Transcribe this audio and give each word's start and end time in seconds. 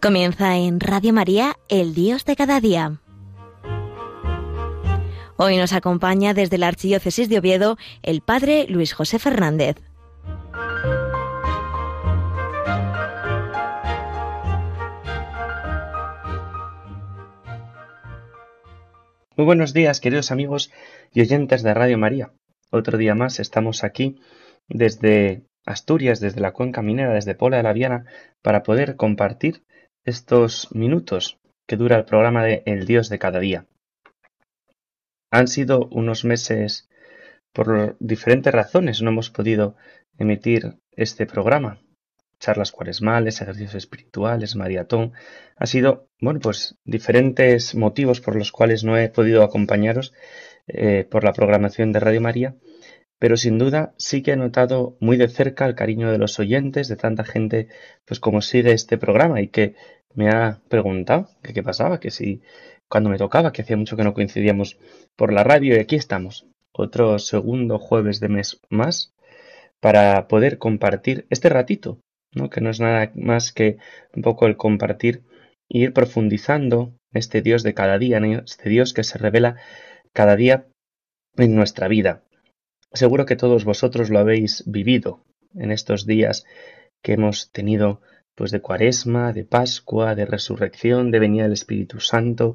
Comienza 0.00 0.56
en 0.56 0.78
Radio 0.78 1.12
María, 1.12 1.56
el 1.68 1.92
Dios 1.92 2.24
de 2.24 2.36
cada 2.36 2.60
día. 2.60 3.00
Hoy 5.36 5.56
nos 5.56 5.72
acompaña 5.72 6.34
desde 6.34 6.56
la 6.56 6.68
Archidiócesis 6.68 7.28
de 7.28 7.38
Oviedo 7.38 7.76
el 8.04 8.20
Padre 8.20 8.66
Luis 8.68 8.92
José 8.92 9.18
Fernández. 9.18 9.76
Muy 19.36 19.44
buenos 19.44 19.74
días, 19.74 20.00
queridos 20.00 20.30
amigos 20.30 20.70
y 21.12 21.22
oyentes 21.22 21.64
de 21.64 21.74
Radio 21.74 21.98
María. 21.98 22.30
Otro 22.70 22.98
día 22.98 23.16
más 23.16 23.40
estamos 23.40 23.82
aquí 23.82 24.20
desde 24.68 25.42
Asturias, 25.66 26.20
desde 26.20 26.40
la 26.40 26.52
cuenca 26.52 26.82
minera, 26.82 27.14
desde 27.14 27.34
Pola 27.34 27.56
de 27.56 27.64
la 27.64 27.72
Viana, 27.72 28.04
para 28.42 28.62
poder 28.62 28.94
compartir 28.94 29.64
estos 30.08 30.74
minutos 30.74 31.38
que 31.66 31.76
dura 31.76 31.96
el 31.96 32.04
programa 32.04 32.44
de 32.44 32.62
El 32.66 32.86
Dios 32.86 33.08
de 33.08 33.18
cada 33.18 33.38
día. 33.38 33.66
Han 35.30 35.48
sido 35.48 35.88
unos 35.90 36.24
meses, 36.24 36.88
por 37.52 37.96
diferentes 38.00 38.52
razones, 38.52 39.02
no 39.02 39.10
hemos 39.10 39.30
podido 39.30 39.76
emitir 40.18 40.78
este 40.92 41.26
programa. 41.26 41.80
Charlas 42.40 42.72
cuaresmales, 42.72 43.40
ejercicios 43.40 43.74
espirituales, 43.74 44.56
maratón. 44.56 45.12
Ha 45.56 45.66
sido, 45.66 46.08
bueno, 46.20 46.40
pues 46.40 46.78
diferentes 46.84 47.74
motivos 47.74 48.20
por 48.20 48.36
los 48.36 48.52
cuales 48.52 48.84
no 48.84 48.96
he 48.96 49.08
podido 49.08 49.42
acompañaros 49.42 50.14
eh, 50.68 51.06
por 51.10 51.24
la 51.24 51.32
programación 51.32 51.92
de 51.92 52.00
Radio 52.00 52.20
María 52.20 52.54
pero 53.18 53.36
sin 53.36 53.58
duda 53.58 53.94
sí 53.96 54.22
que 54.22 54.32
he 54.32 54.36
notado 54.36 54.96
muy 55.00 55.16
de 55.16 55.28
cerca 55.28 55.66
el 55.66 55.74
cariño 55.74 56.10
de 56.10 56.18
los 56.18 56.38
oyentes, 56.38 56.88
de 56.88 56.96
tanta 56.96 57.24
gente, 57.24 57.68
pues 58.04 58.20
como 58.20 58.42
sigue 58.42 58.72
este 58.72 58.96
programa 58.96 59.40
y 59.40 59.48
que 59.48 59.74
me 60.14 60.28
ha 60.30 60.60
preguntado 60.68 61.28
que 61.42 61.52
qué 61.52 61.62
pasaba, 61.62 62.00
que 62.00 62.10
si 62.10 62.40
cuando 62.88 63.10
me 63.10 63.18
tocaba, 63.18 63.52
que 63.52 63.62
hacía 63.62 63.76
mucho 63.76 63.96
que 63.96 64.04
no 64.04 64.14
coincidíamos 64.14 64.78
por 65.16 65.32
la 65.32 65.44
radio 65.44 65.76
y 65.76 65.80
aquí 65.80 65.96
estamos, 65.96 66.46
otro 66.72 67.18
segundo 67.18 67.78
jueves 67.78 68.20
de 68.20 68.28
mes 68.28 68.60
más 68.70 69.14
para 69.80 70.28
poder 70.28 70.58
compartir 70.58 71.26
este 71.30 71.48
ratito, 71.48 72.00
¿no? 72.32 72.50
que 72.50 72.60
no 72.60 72.70
es 72.70 72.80
nada 72.80 73.12
más 73.14 73.52
que 73.52 73.78
un 74.14 74.22
poco 74.22 74.46
el 74.46 74.56
compartir 74.56 75.22
e 75.68 75.78
ir 75.78 75.92
profundizando 75.92 76.94
este 77.12 77.42
Dios 77.42 77.62
de 77.62 77.74
cada 77.74 77.98
día, 77.98 78.18
este 78.44 78.68
Dios 78.68 78.94
que 78.94 79.04
se 79.04 79.18
revela 79.18 79.56
cada 80.12 80.36
día 80.36 80.66
en 81.36 81.54
nuestra 81.54 81.88
vida. 81.88 82.22
Seguro 82.92 83.26
que 83.26 83.36
todos 83.36 83.64
vosotros 83.64 84.10
lo 84.10 84.18
habéis 84.18 84.64
vivido 84.66 85.24
en 85.54 85.72
estos 85.72 86.06
días 86.06 86.44
que 87.02 87.12
hemos 87.12 87.52
tenido 87.52 88.00
pues 88.38 88.52
de 88.52 88.60
cuaresma, 88.60 89.32
de 89.32 89.44
pascua, 89.44 90.14
de 90.14 90.24
resurrección, 90.24 91.10
de 91.10 91.18
venida 91.18 91.42
del 91.42 91.54
Espíritu 91.54 91.98
Santo. 91.98 92.54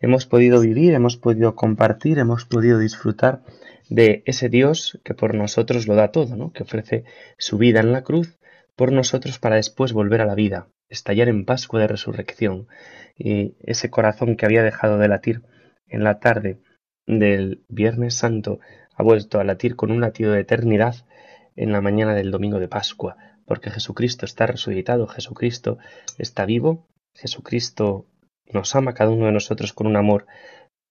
Hemos 0.00 0.24
podido 0.24 0.60
vivir, 0.62 0.94
hemos 0.94 1.18
podido 1.18 1.54
compartir, 1.54 2.18
hemos 2.18 2.46
podido 2.46 2.78
disfrutar 2.78 3.42
de 3.90 4.22
ese 4.24 4.48
Dios 4.48 4.98
que 5.04 5.12
por 5.12 5.34
nosotros 5.34 5.86
lo 5.86 5.96
da 5.96 6.12
todo, 6.12 6.34
¿no? 6.34 6.50
que 6.54 6.62
ofrece 6.62 7.04
su 7.36 7.58
vida 7.58 7.80
en 7.80 7.92
la 7.92 8.04
cruz 8.04 8.38
por 8.74 8.90
nosotros 8.90 9.38
para 9.38 9.56
después 9.56 9.92
volver 9.92 10.22
a 10.22 10.26
la 10.26 10.34
vida, 10.34 10.68
estallar 10.88 11.28
en 11.28 11.44
Pascua 11.44 11.80
de 11.80 11.88
resurrección. 11.88 12.66
Y 13.18 13.54
ese 13.60 13.90
corazón 13.90 14.34
que 14.34 14.46
había 14.46 14.62
dejado 14.62 14.96
de 14.96 15.08
latir 15.08 15.42
en 15.88 16.04
la 16.04 16.20
tarde 16.20 16.58
del 17.06 17.64
Viernes 17.68 18.14
Santo 18.14 18.60
ha 18.94 19.02
vuelto 19.02 19.40
a 19.40 19.44
latir 19.44 19.76
con 19.76 19.90
un 19.90 20.00
latido 20.00 20.32
de 20.32 20.40
eternidad 20.40 20.94
en 21.54 21.72
la 21.72 21.82
mañana 21.82 22.14
del 22.14 22.30
domingo 22.30 22.60
de 22.60 22.68
Pascua, 22.68 23.16
porque 23.48 23.70
Jesucristo 23.70 24.26
está 24.26 24.46
resucitado, 24.46 25.06
Jesucristo 25.06 25.78
está 26.18 26.44
vivo, 26.44 26.86
Jesucristo 27.14 28.06
nos 28.52 28.76
ama 28.76 28.94
cada 28.94 29.10
uno 29.10 29.26
de 29.26 29.32
nosotros 29.32 29.72
con 29.72 29.86
un 29.86 29.96
amor 29.96 30.26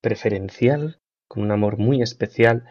preferencial, 0.02 1.00
con 1.28 1.44
un 1.44 1.52
amor 1.52 1.78
muy 1.78 2.02
especial 2.02 2.66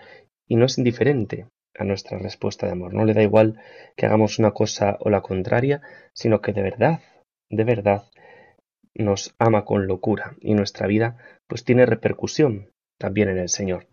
y 0.47 0.57
no 0.57 0.67
es 0.67 0.77
indiferente 0.77 1.47
a 1.79 1.85
nuestra 1.85 2.19
respuesta 2.19 2.67
de 2.67 2.73
amor. 2.73 2.95
No 2.95 3.05
le 3.05 3.15
da 3.15 3.23
igual 3.23 3.61
que 3.97 4.07
hagamos 4.07 4.39
una 4.39 4.51
cosa 4.53 4.97
o 5.01 5.09
la 5.09 5.21
contraria, 5.21 5.83
sino 6.13 6.41
que 6.41 6.53
de 6.53 6.63
verdad, 6.63 7.01
de 7.49 7.65
verdad, 7.65 8.05
nos 8.95 9.35
ama 9.39 9.65
con 9.65 9.87
locura 9.87 10.37
y 10.41 10.55
nuestra 10.55 10.87
vida 10.87 11.17
pues 11.47 11.65
tiene 11.65 11.87
repercusión 11.87 12.73
también 12.99 13.29
en 13.29 13.39
el 13.39 13.49
Señor. 13.49 13.87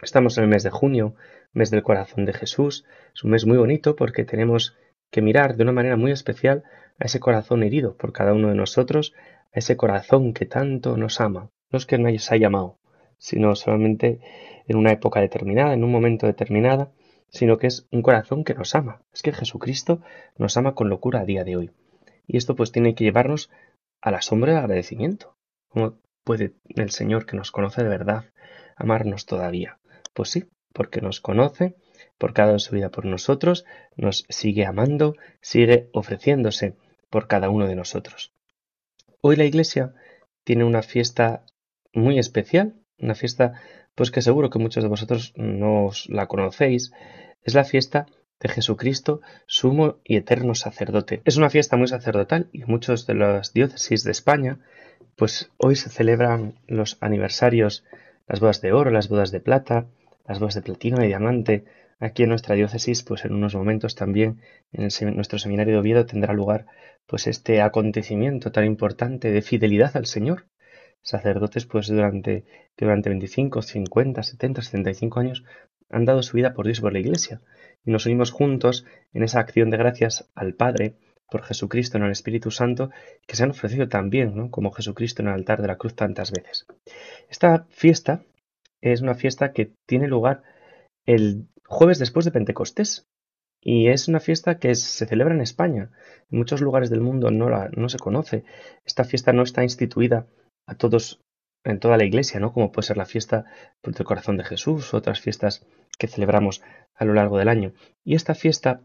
Estamos 0.00 0.38
en 0.38 0.44
el 0.44 0.50
mes 0.50 0.62
de 0.62 0.70
junio, 0.70 1.16
mes 1.52 1.70
del 1.70 1.82
corazón 1.82 2.24
de 2.24 2.34
Jesús. 2.34 2.84
Es 3.14 3.24
un 3.24 3.32
mes 3.32 3.46
muy 3.46 3.56
bonito 3.56 3.96
porque 3.96 4.24
tenemos 4.24 4.76
que 5.10 5.22
mirar 5.22 5.56
de 5.56 5.62
una 5.62 5.72
manera 5.72 5.96
muy 5.96 6.12
especial 6.12 6.64
a 6.98 7.06
ese 7.06 7.20
corazón 7.20 7.62
herido 7.62 7.96
por 7.96 8.12
cada 8.12 8.32
uno 8.32 8.48
de 8.48 8.54
nosotros, 8.54 9.14
a 9.54 9.58
ese 9.58 9.76
corazón 9.76 10.34
que 10.34 10.46
tanto 10.46 10.96
nos 10.96 11.20
ama. 11.20 11.50
No 11.70 11.78
es 11.78 11.86
que 11.86 11.98
nos 11.98 12.32
haya 12.32 12.48
amado, 12.48 12.78
sino 13.18 13.54
solamente 13.54 14.20
en 14.66 14.76
una 14.76 14.92
época 14.92 15.20
determinada, 15.20 15.74
en 15.74 15.84
un 15.84 15.92
momento 15.92 16.26
determinado, 16.26 16.92
sino 17.30 17.58
que 17.58 17.66
es 17.66 17.86
un 17.90 18.02
corazón 18.02 18.44
que 18.44 18.54
nos 18.54 18.74
ama. 18.74 19.02
Es 19.12 19.22
que 19.22 19.32
Jesucristo 19.32 20.00
nos 20.36 20.56
ama 20.56 20.74
con 20.74 20.88
locura 20.88 21.20
a 21.20 21.24
día 21.24 21.44
de 21.44 21.56
hoy. 21.56 21.70
Y 22.26 22.36
esto 22.36 22.54
pues 22.56 22.72
tiene 22.72 22.94
que 22.94 23.04
llevarnos 23.04 23.50
a 24.00 24.10
la 24.10 24.22
sombra 24.22 24.52
del 24.52 24.62
agradecimiento. 24.62 25.36
¿Cómo 25.68 25.98
puede 26.24 26.54
el 26.68 26.90
Señor 26.90 27.26
que 27.26 27.36
nos 27.36 27.50
conoce 27.50 27.82
de 27.82 27.88
verdad 27.88 28.26
amarnos 28.76 29.26
todavía? 29.26 29.78
Pues 30.14 30.30
sí, 30.30 30.44
porque 30.72 31.00
nos 31.00 31.20
conoce, 31.20 31.76
porque 32.18 32.42
ha 32.42 32.46
dado 32.46 32.58
su 32.58 32.74
vida 32.74 32.90
por 32.90 33.04
nosotros, 33.04 33.64
nos 33.96 34.26
sigue 34.28 34.66
amando, 34.66 35.14
sigue 35.40 35.88
ofreciéndose 35.92 36.74
por 37.10 37.26
cada 37.28 37.48
uno 37.48 37.66
de 37.66 37.76
nosotros. 37.76 38.32
Hoy 39.20 39.36
la 39.36 39.44
Iglesia 39.44 39.94
tiene 40.44 40.64
una 40.64 40.82
fiesta 40.82 41.44
muy 41.92 42.18
especial, 42.18 42.74
una 42.98 43.14
fiesta 43.14 43.60
pues 43.94 44.10
que 44.10 44.22
seguro 44.22 44.50
que 44.50 44.58
muchos 44.60 44.84
de 44.84 44.88
vosotros 44.88 45.32
no 45.36 45.90
la 46.08 46.26
conocéis, 46.26 46.92
es 47.42 47.54
la 47.54 47.64
fiesta 47.64 48.06
de 48.40 48.48
Jesucristo, 48.48 49.20
sumo 49.46 49.96
y 50.04 50.16
eterno 50.16 50.54
sacerdote. 50.54 51.20
Es 51.24 51.36
una 51.36 51.50
fiesta 51.50 51.76
muy 51.76 51.88
sacerdotal 51.88 52.48
y 52.52 52.64
muchos 52.64 53.06
de 53.06 53.14
las 53.14 53.52
diócesis 53.52 54.04
de 54.04 54.12
España, 54.12 54.60
pues 55.16 55.50
hoy 55.56 55.74
se 55.74 55.90
celebran 55.90 56.60
los 56.68 56.96
aniversarios, 57.00 57.84
las 58.28 58.40
bodas 58.40 58.60
de 58.60 58.72
oro, 58.72 58.90
las 58.90 59.08
bodas 59.08 59.32
de 59.32 59.40
plata, 59.40 59.86
las 60.28 60.38
bodas 60.38 60.54
de 60.54 60.62
platino 60.62 61.02
y 61.02 61.08
diamante. 61.08 61.64
Aquí 62.00 62.22
en 62.22 62.28
nuestra 62.28 62.54
diócesis, 62.54 63.02
pues 63.02 63.24
en 63.24 63.34
unos 63.34 63.54
momentos 63.54 63.94
también 63.94 64.40
en 64.72 64.88
nuestro 65.16 65.38
seminario 65.38 65.74
de 65.74 65.80
Oviedo 65.80 66.06
tendrá 66.06 66.32
lugar 66.32 66.66
pues 67.06 67.26
este 67.26 67.60
acontecimiento 67.60 68.52
tan 68.52 68.64
importante 68.64 69.32
de 69.32 69.42
fidelidad 69.42 69.96
al 69.96 70.06
Señor. 70.06 70.46
Sacerdotes 71.02 71.66
pues 71.66 71.88
durante, 71.88 72.44
durante 72.76 73.08
25, 73.08 73.62
50, 73.62 74.22
70, 74.22 74.62
75 74.62 75.20
años 75.20 75.44
han 75.90 76.04
dado 76.04 76.22
su 76.22 76.36
vida 76.36 76.54
por 76.54 76.66
Dios 76.66 76.78
y 76.78 76.82
por 76.82 76.92
la 76.92 76.98
Iglesia. 77.00 77.40
Y 77.84 77.90
nos 77.90 78.06
unimos 78.06 78.30
juntos 78.30 78.84
en 79.12 79.22
esa 79.22 79.40
acción 79.40 79.70
de 79.70 79.78
gracias 79.78 80.28
al 80.34 80.54
Padre 80.54 80.94
por 81.30 81.42
Jesucristo 81.42 81.98
en 81.98 82.04
el 82.04 82.12
Espíritu 82.12 82.50
Santo, 82.50 82.90
que 83.26 83.36
se 83.36 83.44
han 83.44 83.50
ofrecido 83.50 83.88
también, 83.88 84.34
¿no? 84.34 84.50
como 84.50 84.70
Jesucristo 84.70 85.22
en 85.22 85.28
el 85.28 85.34
altar 85.34 85.60
de 85.62 85.68
la 85.68 85.76
cruz 85.76 85.94
tantas 85.94 86.30
veces. 86.30 86.66
Esta 87.28 87.66
fiesta 87.70 88.22
es 88.80 89.00
una 89.00 89.14
fiesta 89.14 89.52
que 89.52 89.72
tiene 89.86 90.08
lugar 90.08 90.42
el 91.06 91.48
jueves 91.68 91.98
después 91.98 92.24
de 92.24 92.32
Pentecostés. 92.32 93.06
Y 93.60 93.88
es 93.88 94.08
una 94.08 94.20
fiesta 94.20 94.58
que 94.58 94.74
se 94.74 95.06
celebra 95.06 95.34
en 95.34 95.40
España. 95.40 95.90
En 96.30 96.38
muchos 96.38 96.60
lugares 96.60 96.90
del 96.90 97.00
mundo 97.00 97.30
no, 97.30 97.48
la, 97.48 97.70
no 97.76 97.88
se 97.88 97.98
conoce. 97.98 98.44
Esta 98.84 99.04
fiesta 99.04 99.32
no 99.32 99.42
está 99.42 99.62
instituida 99.62 100.26
a 100.66 100.74
todos 100.74 101.20
en 101.64 101.80
toda 101.80 101.96
la 101.96 102.04
iglesia, 102.04 102.40
¿no? 102.40 102.52
Como 102.52 102.72
puede 102.72 102.86
ser 102.86 102.96
la 102.96 103.04
fiesta 103.04 103.44
del 103.82 104.04
corazón 104.04 104.36
de 104.36 104.44
Jesús, 104.44 104.94
otras 104.94 105.20
fiestas 105.20 105.66
que 105.98 106.06
celebramos 106.06 106.62
a 106.94 107.04
lo 107.04 107.14
largo 107.14 107.36
del 107.36 107.48
año. 107.48 107.72
Y 108.04 108.14
esta 108.14 108.34
fiesta 108.34 108.82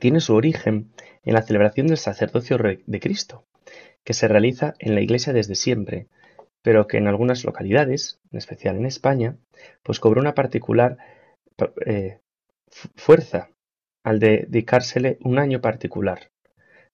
tiene 0.00 0.20
su 0.20 0.34
origen 0.34 0.92
en 1.22 1.34
la 1.34 1.42
celebración 1.42 1.86
del 1.86 1.98
sacerdocio 1.98 2.58
de 2.58 3.00
Cristo, 3.00 3.44
que 4.04 4.14
se 4.14 4.26
realiza 4.26 4.74
en 4.78 4.94
la 4.94 5.02
iglesia 5.02 5.32
desde 5.32 5.54
siempre, 5.54 6.08
pero 6.62 6.86
que 6.86 6.96
en 6.96 7.08
algunas 7.08 7.44
localidades, 7.44 8.20
en 8.30 8.38
especial 8.38 8.76
en 8.76 8.86
España, 8.86 9.36
pues 9.82 10.00
cobró 10.00 10.20
una 10.20 10.34
particular 10.34 10.96
eh, 11.86 12.20
fuerza 12.96 13.50
al 14.02 14.18
dedicársele 14.18 15.18
un 15.22 15.38
año 15.38 15.60
particular. 15.60 16.30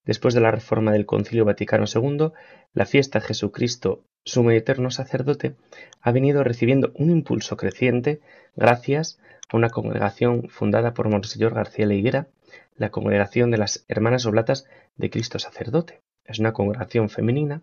Después 0.04 0.34
de 0.34 0.40
la 0.40 0.50
reforma 0.50 0.92
del 0.92 1.06
Concilio 1.06 1.44
Vaticano 1.44 1.84
II, 1.92 2.32
la 2.72 2.86
fiesta 2.86 3.20
Jesucristo, 3.20 4.04
sumo 4.24 4.52
y 4.52 4.56
eterno 4.56 4.90
sacerdote, 4.90 5.56
ha 6.00 6.12
venido 6.12 6.44
recibiendo 6.44 6.92
un 6.94 7.10
impulso 7.10 7.56
creciente 7.56 8.20
gracias 8.56 9.20
a 9.48 9.56
una 9.56 9.70
congregación 9.70 10.48
fundada 10.48 10.94
por 10.94 11.08
Monseñor 11.08 11.54
García 11.54 11.86
Leiguera, 11.86 12.28
la 12.76 12.90
Congregación 12.90 13.50
de 13.50 13.58
las 13.58 13.84
Hermanas 13.88 14.24
Oblatas 14.26 14.66
de 14.96 15.10
Cristo 15.10 15.38
Sacerdote. 15.38 16.00
Es 16.24 16.38
una 16.38 16.52
congregación 16.52 17.08
femenina 17.08 17.62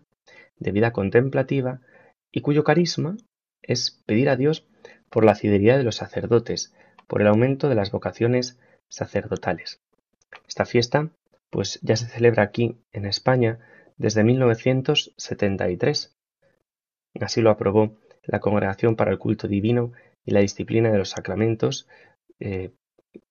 de 0.58 0.72
vida 0.72 0.92
contemplativa 0.92 1.80
y 2.32 2.40
cuyo 2.40 2.64
carisma 2.64 3.16
es 3.62 4.02
pedir 4.06 4.28
a 4.28 4.36
Dios 4.36 4.66
por 5.10 5.24
la 5.24 5.34
fidelidad 5.34 5.78
de 5.78 5.84
los 5.84 5.96
sacerdotes, 5.96 6.74
por 7.06 7.20
el 7.20 7.28
aumento 7.28 7.68
de 7.68 7.74
las 7.74 7.90
vocaciones 7.90 8.58
sacerdotales. 8.88 9.80
Esta 10.46 10.64
fiesta, 10.64 11.10
pues 11.50 11.78
ya 11.82 11.96
se 11.96 12.06
celebra 12.06 12.42
aquí 12.42 12.76
en 12.92 13.06
España 13.06 13.58
desde 13.96 14.24
1973. 14.24 16.16
Así 17.20 17.40
lo 17.40 17.50
aprobó 17.50 17.96
la 18.22 18.40
Congregación 18.40 18.96
para 18.96 19.10
el 19.10 19.18
Culto 19.18 19.48
Divino 19.48 19.92
y 20.24 20.32
la 20.32 20.40
Disciplina 20.40 20.90
de 20.90 20.98
los 20.98 21.10
Sacramentos. 21.10 21.88
Eh, 22.40 22.72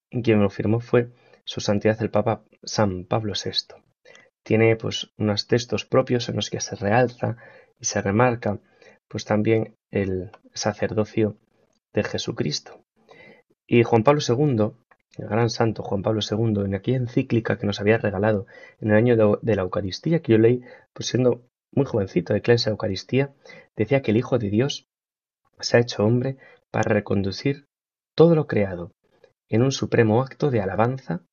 quien 0.10 0.42
lo 0.42 0.50
firmó 0.50 0.80
fue 0.80 1.10
Su 1.44 1.60
Santidad 1.62 2.02
el 2.02 2.10
Papa 2.10 2.44
San 2.64 3.06
Pablo 3.06 3.34
VI. 3.34 3.76
Tiene 4.44 4.76
pues 4.76 5.12
unos 5.18 5.48
textos 5.48 5.86
propios 5.86 6.30
en 6.30 6.36
los 6.36 6.50
que 6.50 6.62
se 6.62 6.76
realza 6.76 7.38
y 7.80 7.86
se 7.86 8.02
remarca 8.02 8.60
pues 9.08 9.26
también 9.26 9.76
el 9.92 10.32
sacerdocio 10.54 11.38
de 11.94 12.04
Jesucristo. 12.04 12.85
Y 13.68 13.84
Juan 13.84 14.04
Pablo 14.04 14.22
II, 14.28 14.74
el 15.18 15.28
gran 15.28 15.50
santo 15.50 15.82
Juan 15.82 16.04
Pablo 16.04 16.22
II, 16.22 16.66
en 16.66 16.76
aquella 16.76 16.98
encíclica 16.98 17.58
que 17.58 17.66
nos 17.66 17.80
había 17.80 17.98
regalado 17.98 18.46
en 18.80 18.92
el 18.92 18.98
año 18.98 19.38
de, 19.42 19.56
la 19.56 19.62
Eucaristía, 19.64 20.22
que 20.22 20.34
yo 20.34 20.38
leí 20.38 20.62
pues 20.94 21.08
siendo 21.08 21.48
muy 21.72 21.86
jovencito 21.86 22.34
de 22.34 22.42
clase 22.42 22.70
de 22.70 22.74
Eucaristía, 22.74 23.34
decía 23.76 24.02
que 24.02 24.12
el 24.12 24.18
Hijo 24.18 24.38
de 24.38 24.50
Dios 24.50 24.88
se 25.60 25.78
ha 25.78 25.80
hecho 25.80 26.06
hombre 26.06 26.38
para 26.70 26.94
reconducir 26.94 27.68
todo 28.14 28.36
lo 28.36 28.48
creado 28.48 28.92
en 29.50 29.62
un 29.62 29.72
supremo 29.72 30.22
acto 30.22 30.52
de 30.52 30.62
alabanza 30.62 31.24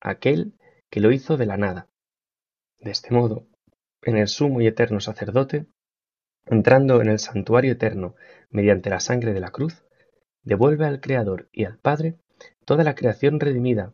a 0.00 0.10
aquel 0.10 0.54
que 0.90 1.00
lo 1.00 1.12
hizo 1.12 1.36
de 1.36 1.46
la 1.46 1.56
nada. 1.56 1.88
De 2.78 2.90
este 2.90 3.14
modo, 3.14 3.46
en 4.02 4.16
el 4.16 4.28
sumo 4.28 4.60
y 4.60 4.66
eterno 4.66 5.00
sacerdote, 5.00 5.66
entrando 6.46 7.00
en 7.00 7.08
el 7.08 7.18
santuario 7.18 7.72
eterno 7.72 8.14
mediante 8.50 8.90
la 8.90 9.00
sangre 9.00 9.32
de 9.32 9.40
la 9.40 9.50
cruz, 9.50 9.85
devuelve 10.46 10.86
al 10.86 11.00
Creador 11.00 11.48
y 11.52 11.64
al 11.64 11.76
Padre 11.76 12.16
toda 12.64 12.84
la 12.84 12.94
creación 12.94 13.38
redimida. 13.38 13.92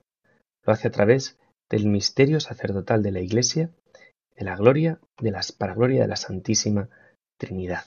Lo 0.65 0.73
hace 0.73 0.87
a 0.87 0.93
través 0.93 1.39
del 1.69 1.87
misterio 1.87 2.39
sacerdotal 2.39 3.03
de 3.03 3.11
la 3.11 3.21
Iglesia, 3.21 3.71
de 4.37 4.45
la 4.45 4.55
gloria 4.55 5.01
de 5.19 5.33
las 5.33 5.51
para 5.51 5.75
gloria 5.75 6.03
de 6.03 6.09
la 6.09 6.17
Santísima 6.17 6.89
Trinidad. 7.39 7.85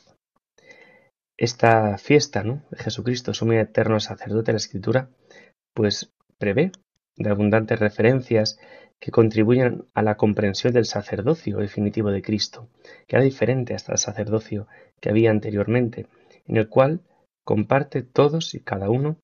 Esta 1.38 1.98
fiesta 1.98 2.44
¿no? 2.44 2.64
de 2.72 2.78
Jesucristo, 2.78 3.34
sumo 3.34 3.54
y 3.54 3.58
eterno 3.58 4.00
sacerdote 4.00 4.48
de 4.48 4.54
la 4.54 4.58
Escritura, 4.58 5.10
pues 5.74 6.12
prevé 6.38 6.72
de 7.18 7.30
abundantes 7.30 7.80
referencias 7.80 8.58
que 9.00 9.12
contribuyen 9.12 9.86
a 9.94 10.02
la 10.02 10.18
comprensión 10.18 10.74
del 10.74 10.86
sacerdocio 10.86 11.58
definitivo 11.58 12.10
de 12.10 12.22
Cristo, 12.22 12.70
que 13.08 13.18
era 13.18 13.24
diferente 13.24 13.76
hasta 13.76 13.92
el 13.92 13.98
sacerdocio 14.00 14.68
que 15.00 15.10
había 15.10 15.30
anteriormente, 15.30 16.08
en 16.48 16.58
el 16.58 16.70
cual 16.70 17.02
comparte 17.46 18.02
todos 18.02 18.54
y 18.56 18.60
cada 18.60 18.90
uno 18.90 19.18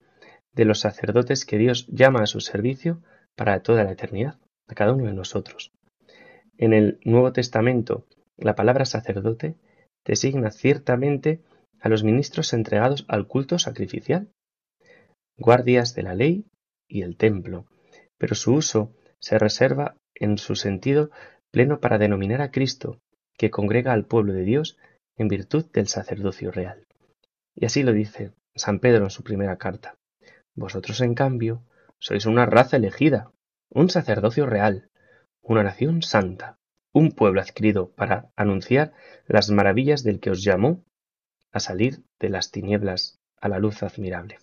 de 0.54 0.66
los 0.66 0.80
sacerdotes 0.80 1.44
que 1.44 1.58
Dios 1.58 1.88
llama 1.88 2.22
a 2.22 2.28
su 2.28 2.40
servicio 2.40 3.02
para 3.36 3.62
toda 3.64 3.84
la 3.84 3.92
eternidad, 3.92 4.40
a 4.68 4.76
cada 4.76 4.94
uno 4.94 5.06
de 5.06 5.14
nosotros. 5.14 5.74
En 6.58 6.74
el 6.74 7.00
Nuevo 7.04 7.34
Testamento, 7.34 8.06
la 8.38 8.56
palabra 8.56 8.86
sacerdote 8.86 9.56
designa 10.06 10.52
ciertamente 10.52 11.42
a 11.80 11.90
los 11.90 12.04
ministros 12.04 12.54
entregados 12.54 13.06
al 13.08 13.28
culto 13.28 13.58
sacrificial, 13.58 14.30
guardias 15.38 15.96
de 15.96 16.04
la 16.04 16.14
ley 16.14 16.46
y 16.88 17.02
el 17.02 17.18
templo, 17.18 17.66
pero 18.18 18.36
su 18.36 18.54
uso 18.54 18.94
se 19.20 19.40
reserva 19.40 19.96
en 20.14 20.38
su 20.38 20.56
sentido 20.56 21.10
pleno 21.50 21.80
para 21.80 21.98
denominar 21.98 22.42
a 22.42 22.52
Cristo, 22.52 23.00
que 23.38 23.50
congrega 23.50 23.94
al 23.94 24.06
pueblo 24.06 24.34
de 24.34 24.44
Dios 24.44 24.78
en 25.18 25.28
virtud 25.28 25.66
del 25.72 25.88
sacerdocio 25.88 26.52
real. 26.52 26.86
Y 27.62 27.66
así 27.66 27.84
lo 27.84 27.94
dice 27.94 28.34
San 28.56 28.80
Pedro 28.80 29.04
en 29.04 29.12
su 29.12 29.24
primera 29.24 29.60
carta. 29.60 29.96
Vosotros, 30.56 31.00
en 31.00 31.14
cambio, 31.14 31.64
sois 32.00 32.26
una 32.26 32.48
raza 32.48 32.78
elegida, 32.78 33.32
un 33.70 33.92
sacerdocio 33.92 34.48
real, 34.48 34.90
una 35.44 35.62
nación 35.62 36.02
santa, 36.02 36.58
un 36.92 37.12
pueblo 37.12 37.40
adquirido 37.40 37.92
para 37.92 38.32
anunciar 38.36 38.94
las 39.28 39.52
maravillas 39.52 40.02
del 40.02 40.20
que 40.20 40.32
os 40.32 40.44
llamó 40.44 40.84
a 41.52 41.60
salir 41.60 42.02
de 42.20 42.30
las 42.30 42.50
tinieblas 42.50 43.20
a 43.40 43.48
la 43.48 43.60
luz 43.60 43.84
admirable. 43.84 44.40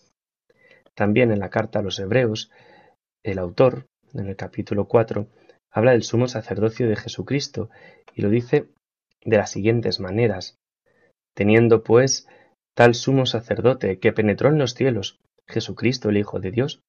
También 0.95 1.33
en 1.33 1.41
la 1.41 1.51
carta 1.51 1.81
a 1.81 1.83
los 1.83 1.99
Hebreos, 1.99 2.53
el 3.25 3.41
autor 3.41 3.89
en 4.15 4.29
el 4.29 4.37
capítulo 4.37 4.87
4, 4.87 5.27
habla 5.73 5.91
del 5.91 6.05
sumo 6.05 6.29
sacerdocio 6.29 6.89
de 6.89 6.95
Jesucristo 6.95 7.69
y 8.15 8.23
lo 8.23 8.31
dice 8.31 8.69
de 9.25 9.37
las 9.39 9.51
siguientes 9.51 9.99
maneras. 9.99 10.61
Teniendo 11.35 11.83
pues 11.83 12.29
tal 12.79 12.95
sumo 12.95 13.27
sacerdote 13.27 13.99
que 13.99 14.13
penetró 14.13 14.51
en 14.51 14.59
los 14.59 14.73
cielos, 14.73 15.19
Jesucristo 15.49 16.11
el 16.11 16.17
Hijo 16.17 16.39
de 16.39 16.53
Dios, 16.53 16.85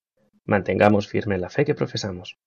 mantengamos 0.46 1.08
firme 1.08 1.40
la 1.40 1.50
fe 1.50 1.66
que 1.66 1.74
profesamos, 1.74 2.38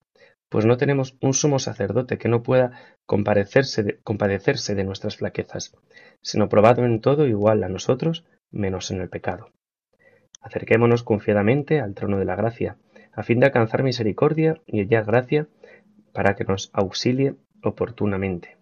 pues 0.48 0.64
no 0.64 0.76
tenemos 0.76 1.16
un 1.20 1.34
sumo 1.34 1.58
sacerdote 1.58 2.18
que 2.18 2.28
no 2.28 2.44
pueda 2.44 2.70
compadecerse 3.04 3.82
de, 3.82 3.98
compadecerse 4.04 4.76
de 4.76 4.84
nuestras 4.84 5.16
flaquezas, 5.16 5.76
sino 6.20 6.48
probado 6.48 6.84
en 6.84 7.00
todo 7.00 7.26
igual 7.26 7.64
a 7.64 7.68
nosotros, 7.68 8.24
menos 8.52 8.92
en 8.92 9.00
el 9.00 9.08
pecado. 9.08 9.48
Acerquémonos 10.40 11.02
confiadamente 11.02 11.80
al 11.80 11.94
trono 11.94 12.20
de 12.20 12.26
la 12.26 12.36
gracia, 12.36 12.76
a 13.12 13.24
fin 13.24 13.40
de 13.40 13.46
alcanzar 13.46 13.82
misericordia 13.82 14.62
y 14.66 14.82
hallar 14.82 15.04
gracia 15.04 15.48
para 16.12 16.36
que 16.36 16.44
nos 16.44 16.70
auxilie 16.72 17.34
oportunamente. 17.60 18.61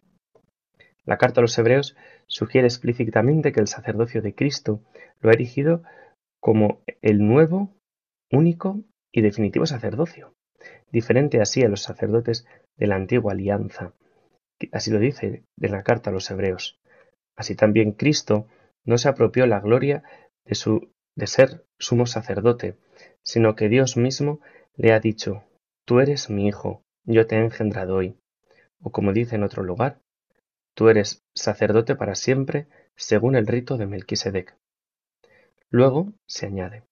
La 1.10 1.18
carta 1.18 1.40
a 1.40 1.42
los 1.42 1.58
hebreos 1.58 1.96
sugiere 2.28 2.68
explícitamente 2.68 3.50
que 3.50 3.58
el 3.58 3.66
sacerdocio 3.66 4.22
de 4.22 4.32
Cristo 4.32 4.84
lo 5.18 5.30
ha 5.30 5.32
erigido 5.32 5.82
como 6.38 6.84
el 7.02 7.26
nuevo, 7.26 7.74
único 8.30 8.84
y 9.10 9.20
definitivo 9.20 9.66
sacerdocio, 9.66 10.36
diferente 10.92 11.40
así 11.40 11.64
a 11.64 11.68
los 11.68 11.82
sacerdotes 11.82 12.46
de 12.76 12.86
la 12.86 12.94
antigua 12.94 13.32
alianza. 13.32 13.92
Así 14.70 14.92
lo 14.92 15.00
dice 15.00 15.42
en 15.60 15.72
la 15.72 15.82
carta 15.82 16.10
a 16.10 16.12
los 16.12 16.30
hebreos. 16.30 16.78
Así 17.34 17.56
también 17.56 17.90
Cristo 17.90 18.46
no 18.84 18.96
se 18.96 19.08
apropió 19.08 19.48
la 19.48 19.58
gloria 19.58 20.04
de, 20.44 20.54
su, 20.54 20.92
de 21.16 21.26
ser 21.26 21.66
sumo 21.80 22.06
sacerdote, 22.06 22.76
sino 23.24 23.56
que 23.56 23.68
Dios 23.68 23.96
mismo 23.96 24.38
le 24.76 24.92
ha 24.92 25.00
dicho, 25.00 25.42
Tú 25.84 25.98
eres 25.98 26.30
mi 26.30 26.46
hijo, 26.46 26.84
yo 27.02 27.26
te 27.26 27.34
he 27.34 27.40
engendrado 27.40 27.96
hoy. 27.96 28.16
O 28.80 28.92
como 28.92 29.12
dice 29.12 29.34
en 29.34 29.42
otro 29.42 29.64
lugar, 29.64 29.98
Tú 30.74 30.88
eres 30.88 31.24
sacerdote 31.34 31.96
para 31.96 32.14
siempre, 32.14 32.68
según 32.96 33.36
el 33.36 33.46
rito 33.46 33.76
de 33.76 33.86
Melquisedec. 33.86 34.56
Luego 35.70 36.12
se 36.26 36.46
añade, 36.46 36.84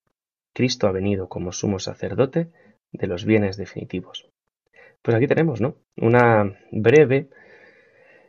Cristo 0.52 0.86
ha 0.86 0.92
venido 0.92 1.28
como 1.28 1.52
sumo 1.52 1.78
sacerdote 1.78 2.50
de 2.92 3.06
los 3.06 3.24
bienes 3.24 3.56
definitivos. 3.56 4.28
Pues 5.02 5.16
aquí 5.16 5.26
tenemos, 5.26 5.60
¿no? 5.60 5.76
Una 5.96 6.58
breve 6.72 7.28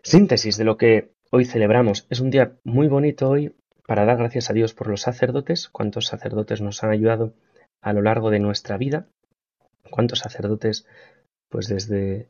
síntesis 0.03 0.57
de 0.57 0.63
lo 0.63 0.77
que 0.77 1.11
hoy 1.31 1.45
celebramos. 1.45 2.05
Es 2.09 2.19
un 2.19 2.29
día 2.29 2.53
muy 2.63 2.87
bonito 2.87 3.29
hoy 3.29 3.55
para 3.87 4.05
dar 4.05 4.17
gracias 4.17 4.49
a 4.49 4.53
Dios 4.53 4.73
por 4.73 4.87
los 4.87 5.01
sacerdotes, 5.01 5.69
cuántos 5.69 6.05
sacerdotes 6.05 6.61
nos 6.61 6.83
han 6.83 6.91
ayudado 6.91 7.33
a 7.81 7.93
lo 7.93 8.01
largo 8.01 8.29
de 8.29 8.39
nuestra 8.39 8.77
vida, 8.77 9.07
cuántos 9.89 10.19
sacerdotes, 10.19 10.85
pues 11.49 11.67
desde 11.67 12.29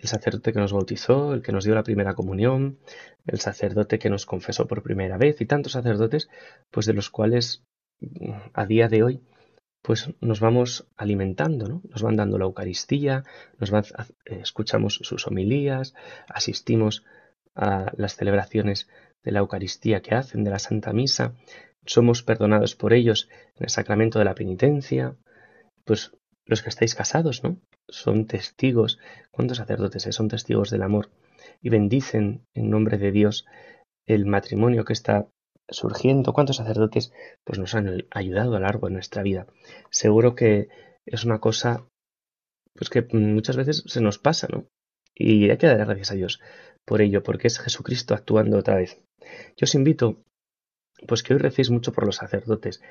el 0.00 0.08
sacerdote 0.08 0.52
que 0.52 0.58
nos 0.58 0.72
bautizó, 0.72 1.34
el 1.34 1.42
que 1.42 1.52
nos 1.52 1.64
dio 1.64 1.74
la 1.74 1.82
primera 1.82 2.14
comunión, 2.14 2.78
el 3.26 3.40
sacerdote 3.40 3.98
que 3.98 4.10
nos 4.10 4.26
confesó 4.26 4.66
por 4.66 4.82
primera 4.82 5.16
vez 5.18 5.40
y 5.40 5.46
tantos 5.46 5.72
sacerdotes, 5.72 6.28
pues 6.70 6.86
de 6.86 6.92
los 6.92 7.10
cuales 7.10 7.64
a 8.52 8.66
día 8.66 8.88
de 8.88 9.02
hoy 9.02 9.22
pues 9.82 10.10
nos 10.20 10.40
vamos 10.40 10.88
alimentando, 10.96 11.68
¿no? 11.68 11.80
Nos 11.88 12.02
van 12.02 12.16
dando 12.16 12.38
la 12.38 12.44
Eucaristía, 12.44 13.22
nos 13.58 13.70
van, 13.70 13.84
eh, 14.24 14.40
escuchamos 14.42 14.94
sus 14.94 15.28
homilías, 15.28 15.94
asistimos 16.28 17.04
a 17.54 17.92
las 17.96 18.16
celebraciones 18.16 18.88
de 19.22 19.30
la 19.30 19.38
Eucaristía 19.38 20.02
que 20.02 20.16
hacen, 20.16 20.42
de 20.42 20.50
la 20.50 20.58
Santa 20.58 20.92
Misa, 20.92 21.34
somos 21.84 22.24
perdonados 22.24 22.74
por 22.74 22.92
ellos 22.92 23.28
en 23.54 23.64
el 23.64 23.70
sacramento 23.70 24.18
de 24.18 24.24
la 24.24 24.34
penitencia, 24.34 25.16
pues 25.84 26.12
los 26.46 26.62
que 26.62 26.68
estáis 26.68 26.94
casados, 26.94 27.42
¿no? 27.42 27.58
Son 27.88 28.26
testigos, 28.26 28.98
¿cuántos 29.30 29.58
sacerdotes 29.58 30.06
son 30.10 30.28
testigos 30.28 30.70
del 30.70 30.82
amor? 30.82 31.10
Y 31.62 31.68
bendicen 31.68 32.46
en 32.54 32.70
nombre 32.70 32.98
de 32.98 33.12
Dios 33.12 33.46
el 34.06 34.26
matrimonio 34.26 34.84
que 34.84 34.92
está 34.92 35.28
surgiendo, 35.68 36.32
cuántos 36.32 36.56
sacerdotes 36.56 37.12
pues 37.44 37.58
nos 37.58 37.74
han 37.74 38.06
ayudado 38.10 38.50
a 38.50 38.60
lo 38.60 38.66
largo 38.66 38.86
de 38.86 38.94
nuestra 38.94 39.22
vida. 39.22 39.46
Seguro 39.90 40.34
que 40.34 40.68
es 41.04 41.24
una 41.24 41.40
cosa 41.40 41.86
pues 42.74 42.90
que 42.90 43.02
muchas 43.12 43.56
veces 43.56 43.84
se 43.86 44.00
nos 44.00 44.18
pasa, 44.18 44.48
¿no? 44.50 44.68
Y 45.14 45.50
hay 45.50 45.56
que 45.56 45.66
dar 45.66 45.78
gracias 45.78 46.10
a 46.10 46.14
Dios 46.14 46.40
por 46.84 47.00
ello, 47.00 47.22
porque 47.22 47.48
es 47.48 47.58
Jesucristo 47.58 48.14
actuando 48.14 48.58
otra 48.58 48.76
vez. 48.76 49.00
Yo 49.56 49.64
os 49.64 49.74
invito 49.74 50.22
pues 51.06 51.22
que 51.22 51.34
hoy 51.34 51.40
recéis 51.40 51.70
mucho 51.70 51.92
por 51.92 52.06
los 52.06 52.16
sacerdotes. 52.16 52.82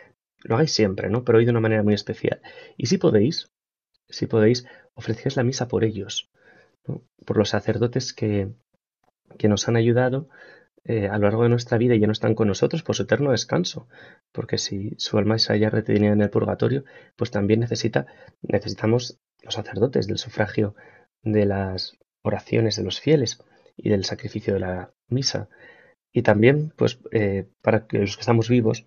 Lo 0.45 0.55
hagáis 0.55 0.71
siempre, 0.71 1.09
¿no? 1.09 1.23
Pero 1.23 1.39
hoy 1.39 1.45
de 1.45 1.51
una 1.51 1.59
manera 1.59 1.81
muy 1.81 1.95
especial. 1.95 2.39
Y 2.77 2.85
si 2.85 2.97
podéis, 2.99 3.51
si 4.09 4.27
podéis, 4.27 4.65
ofrecéis 4.93 5.35
la 5.35 5.43
misa 5.43 5.67
por 5.67 5.83
ellos, 5.83 6.29
por 7.25 7.37
los 7.37 7.49
sacerdotes 7.49 8.13
que, 8.13 8.49
que 9.39 9.47
nos 9.47 9.67
han 9.67 9.75
ayudado 9.75 10.29
eh, 10.83 11.07
a 11.07 11.17
lo 11.17 11.23
largo 11.23 11.43
de 11.43 11.49
nuestra 11.49 11.79
vida 11.79 11.95
y 11.95 11.99
ya 11.99 12.05
no 12.05 12.13
están 12.13 12.35
con 12.35 12.47
nosotros 12.47 12.83
por 12.83 12.95
su 12.95 13.03
eterno 13.03 13.31
descanso. 13.31 13.87
Porque 14.31 14.59
si 14.59 14.93
su 14.97 15.17
alma 15.17 15.35
es 15.35 15.49
allá 15.49 15.71
retenida 15.71 16.13
en 16.13 16.21
el 16.21 16.29
purgatorio, 16.29 16.83
pues 17.15 17.31
también 17.31 17.59
necesita, 17.59 18.05
necesitamos 18.43 19.19
los 19.41 19.55
sacerdotes 19.55 20.05
del 20.05 20.19
sufragio 20.19 20.75
de 21.23 21.47
las 21.47 21.97
oraciones 22.21 22.75
de 22.75 22.83
los 22.83 22.99
fieles. 22.99 23.39
y 23.77 23.89
del 23.89 24.05
sacrificio 24.05 24.53
de 24.53 24.61
la 24.61 24.93
misa. 25.09 25.49
Y 26.13 26.21
también, 26.21 26.71
pues, 26.77 26.99
eh, 27.11 27.49
para 27.61 27.87
que 27.87 27.99
los 27.99 28.15
que 28.15 28.21
estamos 28.21 28.47
vivos, 28.47 28.85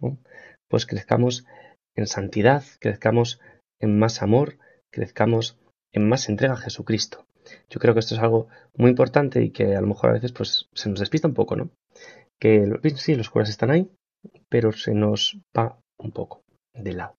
pues 0.68 0.87
crezcamos 0.87 1.46
en 1.94 2.06
santidad, 2.06 2.62
crezcamos 2.80 3.40
en 3.80 3.98
más 3.98 4.22
amor, 4.22 4.58
crezcamos 4.90 5.58
en 5.92 6.08
más 6.08 6.28
entrega 6.28 6.54
a 6.54 6.58
Jesucristo. 6.58 7.26
Yo 7.70 7.80
creo 7.80 7.94
que 7.94 8.00
esto 8.00 8.14
es 8.14 8.20
algo 8.20 8.48
muy 8.75 8.90
importante 8.90 9.42
y 9.42 9.50
que 9.50 9.75
a 9.75 9.80
lo 9.80 9.87
mejor 9.87 10.10
a 10.10 10.14
veces 10.14 10.32
pues 10.32 10.68
se 10.75 10.88
nos 10.90 11.00
despista 11.00 11.28
un 11.28 11.34
poco, 11.34 11.56
¿no? 11.56 11.70
Que 12.38 12.70
sí, 12.96 13.14
los 13.14 13.30
curas 13.30 13.48
están 13.48 13.70
ahí, 13.70 13.90
pero 14.48 14.72
se 14.72 14.94
nos 14.94 15.38
va 15.56 15.80
un 15.98 16.12
poco 16.12 16.44
de 16.75 16.92
lado. 16.92 17.16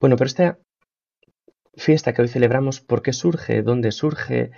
Bueno, 0.00 0.16
pero 0.16 0.26
esta 0.26 0.58
fiesta 1.74 2.12
que 2.12 2.22
hoy 2.22 2.28
celebramos, 2.28 2.80
¿por 2.80 3.02
qué 3.02 3.12
surge? 3.12 3.62
¿Dónde 3.62 3.92
surge? 3.92 4.50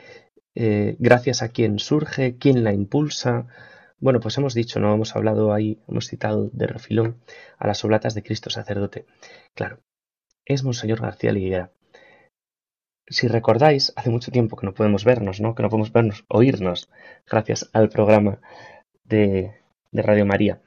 Eh, 0.54 0.96
¿Gracias 0.98 1.42
a 1.42 1.50
quién 1.50 1.78
surge? 1.78 2.36
¿Quién 2.38 2.64
la 2.64 2.72
impulsa? 2.72 3.46
Bueno, 4.04 4.20
pues 4.20 4.36
hemos 4.36 4.52
dicho, 4.52 4.80
no 4.80 4.92
hemos 4.92 5.16
hablado 5.16 5.54
ahí, 5.54 5.78
hemos 5.88 6.08
citado 6.08 6.50
de 6.52 6.66
refilón 6.66 7.16
a 7.56 7.66
las 7.66 7.82
oblatas 7.86 8.14
de 8.14 8.22
Cristo 8.22 8.50
sacerdote. 8.50 9.06
Claro, 9.54 9.80
es 10.44 10.62
Monseñor 10.62 11.00
García 11.00 11.32
Liguera. 11.32 11.70
Si 13.08 13.28
recordáis, 13.28 13.94
hace 13.96 14.10
mucho 14.10 14.30
tiempo 14.30 14.58
que 14.58 14.66
no 14.66 14.74
podemos 14.74 15.06
vernos, 15.06 15.40
¿no? 15.40 15.54
Que 15.54 15.62
no 15.62 15.70
podemos 15.70 15.90
vernos, 15.90 16.26
oírnos, 16.28 16.90
gracias 17.26 17.70
al 17.72 17.88
programa 17.88 18.42
de, 19.04 19.54
de 19.90 20.02
Radio 20.02 20.26
María. 20.26 20.60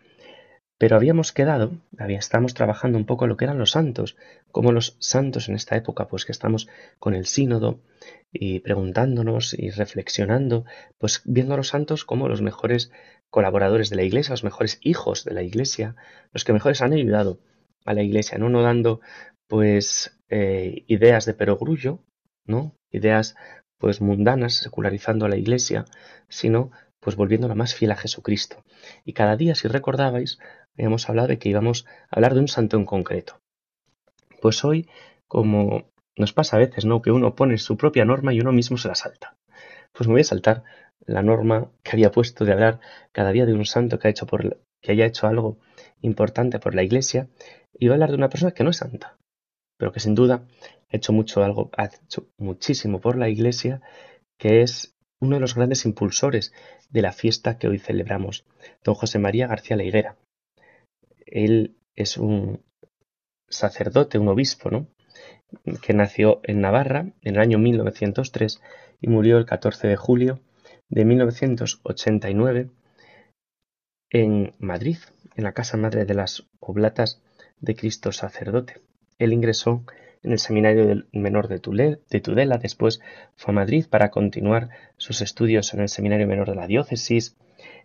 Pero 0.77 0.95
habíamos 0.95 1.31
quedado, 1.31 1.71
había, 1.97 2.19
estábamos 2.19 2.53
trabajando 2.53 2.97
un 2.97 3.05
poco 3.05 3.25
lo 3.25 3.35
que 3.35 3.45
eran 3.45 3.57
los 3.57 3.71
santos, 3.71 4.15
como 4.51 4.71
los 4.71 4.95
santos 4.99 5.49
en 5.49 5.55
esta 5.55 5.75
época, 5.75 6.07
pues 6.07 6.25
que 6.25 6.31
estamos 6.31 6.67
con 6.99 7.15
el 7.15 7.25
sínodo 7.25 7.81
y 8.31 8.59
preguntándonos 8.59 9.55
y 9.57 9.71
reflexionando, 9.71 10.65
pues 10.99 11.21
viendo 11.25 11.55
a 11.55 11.57
los 11.57 11.69
santos 11.69 12.05
como 12.05 12.27
los 12.27 12.41
mejores 12.41 12.91
colaboradores 13.29 13.89
de 13.89 13.95
la 13.95 14.03
iglesia, 14.03 14.31
los 14.31 14.43
mejores 14.43 14.79
hijos 14.81 15.25
de 15.25 15.33
la 15.33 15.41
iglesia, 15.41 15.95
los 16.31 16.43
que 16.43 16.53
mejores 16.53 16.81
han 16.81 16.93
ayudado 16.93 17.39
a 17.85 17.93
la 17.93 18.03
iglesia, 18.03 18.37
no, 18.37 18.49
no 18.49 18.61
dando 18.61 19.01
pues 19.47 20.19
eh, 20.29 20.83
ideas 20.87 21.25
de 21.25 21.33
perogrullo, 21.33 22.03
¿no? 22.45 22.75
Ideas 22.91 23.35
pues 23.77 24.01
mundanas, 24.01 24.55
secularizando 24.55 25.25
a 25.25 25.29
la 25.29 25.37
iglesia, 25.37 25.85
sino 26.29 26.71
pues 26.99 27.15
volviéndola 27.15 27.55
más 27.55 27.75
fiel 27.75 27.91
a 27.91 27.95
Jesucristo. 27.95 28.63
Y 29.05 29.13
cada 29.13 29.37
día, 29.37 29.55
si 29.55 29.67
recordabais, 29.67 30.39
habíamos 30.77 31.09
hablado 31.09 31.27
de 31.27 31.39
que 31.39 31.49
íbamos 31.49 31.85
a 32.09 32.17
hablar 32.17 32.33
de 32.33 32.39
un 32.39 32.47
santo 32.47 32.77
en 32.77 32.85
concreto. 32.85 33.39
Pues 34.41 34.63
hoy, 34.63 34.87
como 35.27 35.89
nos 36.15 36.33
pasa 36.33 36.57
a 36.57 36.59
veces, 36.59 36.85
¿no? 36.85 37.01
Que 37.01 37.11
uno 37.11 37.35
pone 37.35 37.57
su 37.57 37.77
propia 37.77 38.05
norma 38.05 38.33
y 38.33 38.41
uno 38.41 38.51
mismo 38.51 38.77
se 38.77 38.87
la 38.87 38.95
salta. 38.95 39.35
Pues 39.93 40.07
me 40.07 40.13
voy 40.13 40.21
a 40.21 40.25
saltar 40.25 40.63
la 41.05 41.21
norma 41.21 41.71
que 41.83 41.91
había 41.91 42.11
puesto 42.11 42.45
de 42.45 42.53
hablar 42.53 42.79
cada 43.11 43.31
día 43.31 43.45
de 43.45 43.53
un 43.53 43.65
santo 43.65 43.99
que, 43.99 44.07
ha 44.07 44.11
hecho 44.11 44.25
por, 44.25 44.59
que 44.81 44.91
haya 44.91 45.05
hecho 45.05 45.27
algo 45.27 45.57
importante 46.01 46.59
por 46.59 46.75
la 46.75 46.83
iglesia 46.83 47.27
y 47.73 47.87
voy 47.87 47.93
a 47.93 47.95
hablar 47.95 48.09
de 48.09 48.17
una 48.17 48.29
persona 48.29 48.51
que 48.51 48.63
no 48.63 48.71
es 48.71 48.77
santa, 48.77 49.17
pero 49.77 49.91
que 49.91 49.99
sin 49.99 50.15
duda 50.15 50.43
ha 50.91 50.95
hecho 50.95 51.13
mucho 51.13 51.43
algo, 51.43 51.69
ha 51.77 51.85
hecho 51.85 52.27
muchísimo 52.37 52.99
por 52.99 53.17
la 53.17 53.29
iglesia, 53.29 53.81
que 54.37 54.61
es 54.61 54.95
uno 55.19 55.35
de 55.35 55.39
los 55.41 55.55
grandes 55.55 55.85
impulsores 55.85 56.53
de 56.89 57.01
la 57.01 57.11
fiesta 57.11 57.57
que 57.57 57.67
hoy 57.67 57.79
celebramos, 57.79 58.45
don 58.83 58.95
José 58.95 59.19
María 59.19 59.47
García 59.47 59.77
La 59.77 59.83
Higuera. 59.83 60.17
Él 61.27 61.77
es 61.95 62.17
un 62.17 62.63
sacerdote, 63.49 64.19
un 64.19 64.27
obispo, 64.27 64.69
¿no? 64.69 64.87
que 65.81 65.93
nació 65.93 66.41
en 66.43 66.61
Navarra 66.61 67.13
en 67.21 67.35
el 67.35 67.39
año 67.39 67.57
1903 67.57 68.61
y 69.01 69.07
murió 69.07 69.37
el 69.37 69.45
14 69.45 69.87
de 69.87 69.95
julio 69.95 70.41
de 70.89 71.05
1989 71.05 72.69
en 74.09 74.53
Madrid, 74.59 74.97
en 75.35 75.43
la 75.43 75.53
Casa 75.53 75.77
Madre 75.77 76.05
de 76.05 76.13
las 76.13 76.47
Oblatas 76.59 77.21
de 77.59 77.75
Cristo 77.75 78.11
Sacerdote. 78.11 78.81
Él 79.19 79.33
ingresó 79.33 79.83
en 80.23 80.31
el 80.31 80.39
Seminario 80.39 81.05
Menor 81.11 81.47
de 81.47 81.59
Tudela, 81.59 82.57
después 82.57 83.01
fue 83.35 83.51
a 83.51 83.55
Madrid 83.55 83.85
para 83.89 84.11
continuar 84.11 84.69
sus 84.97 85.21
estudios 85.21 85.73
en 85.73 85.81
el 85.81 85.89
Seminario 85.89 86.27
Menor 86.27 86.49
de 86.49 86.55
la 86.55 86.67
Diócesis. 86.67 87.37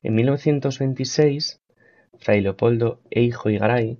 En 0.02 0.14
1926, 0.14 1.62
Fray 2.19 2.40
Leopoldo 2.40 3.00
Eijo 3.11 3.50
y 3.50 3.59
Garay 3.59 3.99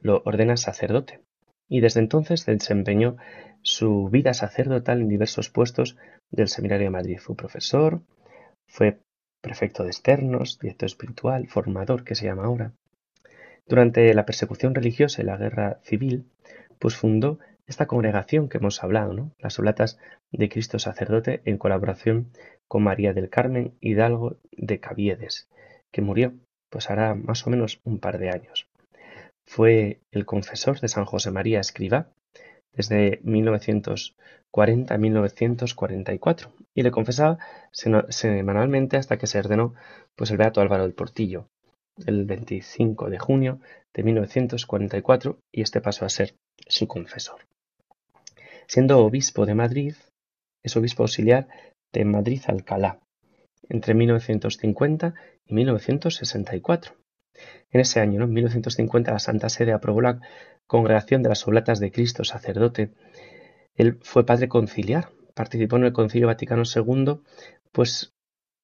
lo 0.00 0.22
ordena 0.24 0.56
sacerdote 0.56 1.20
y 1.68 1.80
desde 1.80 2.00
entonces 2.00 2.44
desempeñó 2.44 3.16
su 3.62 4.08
vida 4.08 4.34
sacerdotal 4.34 5.00
en 5.00 5.08
diversos 5.08 5.50
puestos 5.50 5.96
del 6.30 6.48
Seminario 6.48 6.86
de 6.86 6.90
Madrid. 6.90 7.18
Fue 7.18 7.36
profesor, 7.36 8.02
fue 8.66 9.00
prefecto 9.40 9.84
de 9.84 9.90
externos, 9.90 10.58
director 10.58 10.86
espiritual, 10.86 11.46
formador, 11.48 12.04
que 12.04 12.14
se 12.14 12.26
llama 12.26 12.44
ahora. 12.44 12.72
Durante 13.66 14.12
la 14.14 14.26
persecución 14.26 14.74
religiosa 14.74 15.22
y 15.22 15.26
la 15.26 15.36
guerra 15.36 15.78
civil, 15.82 16.26
pues 16.78 16.96
fundó 16.96 17.38
esta 17.66 17.86
congregación 17.86 18.48
que 18.48 18.58
hemos 18.58 18.82
hablado, 18.82 19.12
¿no? 19.12 19.32
las 19.38 19.58
Oblatas 19.60 19.98
de 20.32 20.48
Cristo 20.48 20.78
Sacerdote, 20.80 21.40
en 21.44 21.56
colaboración 21.56 22.32
con 22.66 22.82
María 22.82 23.12
del 23.12 23.30
Carmen 23.30 23.74
Hidalgo 23.80 24.38
de 24.50 24.80
Caviedes, 24.80 25.48
que 25.92 26.02
murió 26.02 26.34
pues 26.70 26.90
hará 26.90 27.14
más 27.14 27.46
o 27.46 27.50
menos 27.50 27.80
un 27.84 27.98
par 27.98 28.18
de 28.18 28.30
años. 28.30 28.68
Fue 29.44 30.00
el 30.12 30.24
confesor 30.24 30.80
de 30.80 30.88
San 30.88 31.04
José 31.04 31.30
María 31.30 31.60
Escriba 31.60 32.08
desde 32.72 33.20
1940 33.24 34.94
a 34.94 34.98
1944 34.98 36.52
y 36.72 36.82
le 36.82 36.90
confesaba 36.90 37.38
semanalmente 37.72 38.96
hasta 38.96 39.18
que 39.18 39.26
se 39.26 39.38
ordenó 39.38 39.74
pues 40.14 40.30
el 40.30 40.36
Beato 40.36 40.60
Álvaro 40.60 40.84
del 40.84 40.94
Portillo 40.94 41.48
el 42.06 42.24
25 42.24 43.10
de 43.10 43.18
junio 43.18 43.60
de 43.92 44.02
1944 44.04 45.38
y 45.52 45.62
este 45.62 45.80
pasó 45.80 46.04
a 46.04 46.08
ser 46.08 46.34
su 46.66 46.86
confesor. 46.86 47.46
Siendo 48.66 49.00
obispo 49.00 49.46
de 49.46 49.54
Madrid, 49.54 49.94
es 50.62 50.76
obispo 50.76 51.02
auxiliar 51.02 51.48
de 51.92 52.04
Madrid 52.04 52.42
Alcalá 52.46 53.00
entre 53.68 53.94
1950 53.94 55.14
y 55.46 55.54
1964. 55.54 56.94
En 57.70 57.80
ese 57.80 58.00
año, 58.00 58.24
en 58.24 58.32
1950, 58.32 59.12
la 59.12 59.18
Santa 59.18 59.48
Sede 59.48 59.72
aprobó 59.72 60.00
la 60.00 60.20
Congregación 60.66 61.22
de 61.22 61.28
las 61.28 61.46
Oblatas 61.46 61.80
de 61.80 61.90
Cristo 61.90 62.24
Sacerdote. 62.24 62.92
Él 63.74 63.98
fue 64.02 64.26
padre 64.26 64.48
conciliar, 64.48 65.10
participó 65.34 65.76
en 65.76 65.84
el 65.84 65.92
Concilio 65.92 66.26
Vaticano 66.26 66.62
II, 66.64 67.20
pues 67.72 68.14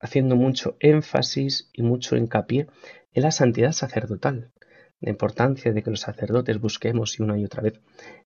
haciendo 0.01 0.37
mucho 0.37 0.77
énfasis 0.81 1.71
y 1.73 1.83
mucho 1.83 2.17
hincapié 2.17 2.67
en 3.13 3.23
la 3.23 3.31
santidad 3.31 3.73
sacerdotal, 3.73 4.53
la 5.01 5.11
importancia 5.11 5.73
de 5.73 5.83
que 5.83 5.91
los 5.91 6.01
sacerdotes 6.01 6.61
busquemos 6.61 7.19
y 7.19 7.23
una 7.23 7.39
y 7.39 7.45
otra 7.45 7.63
vez 7.63 7.81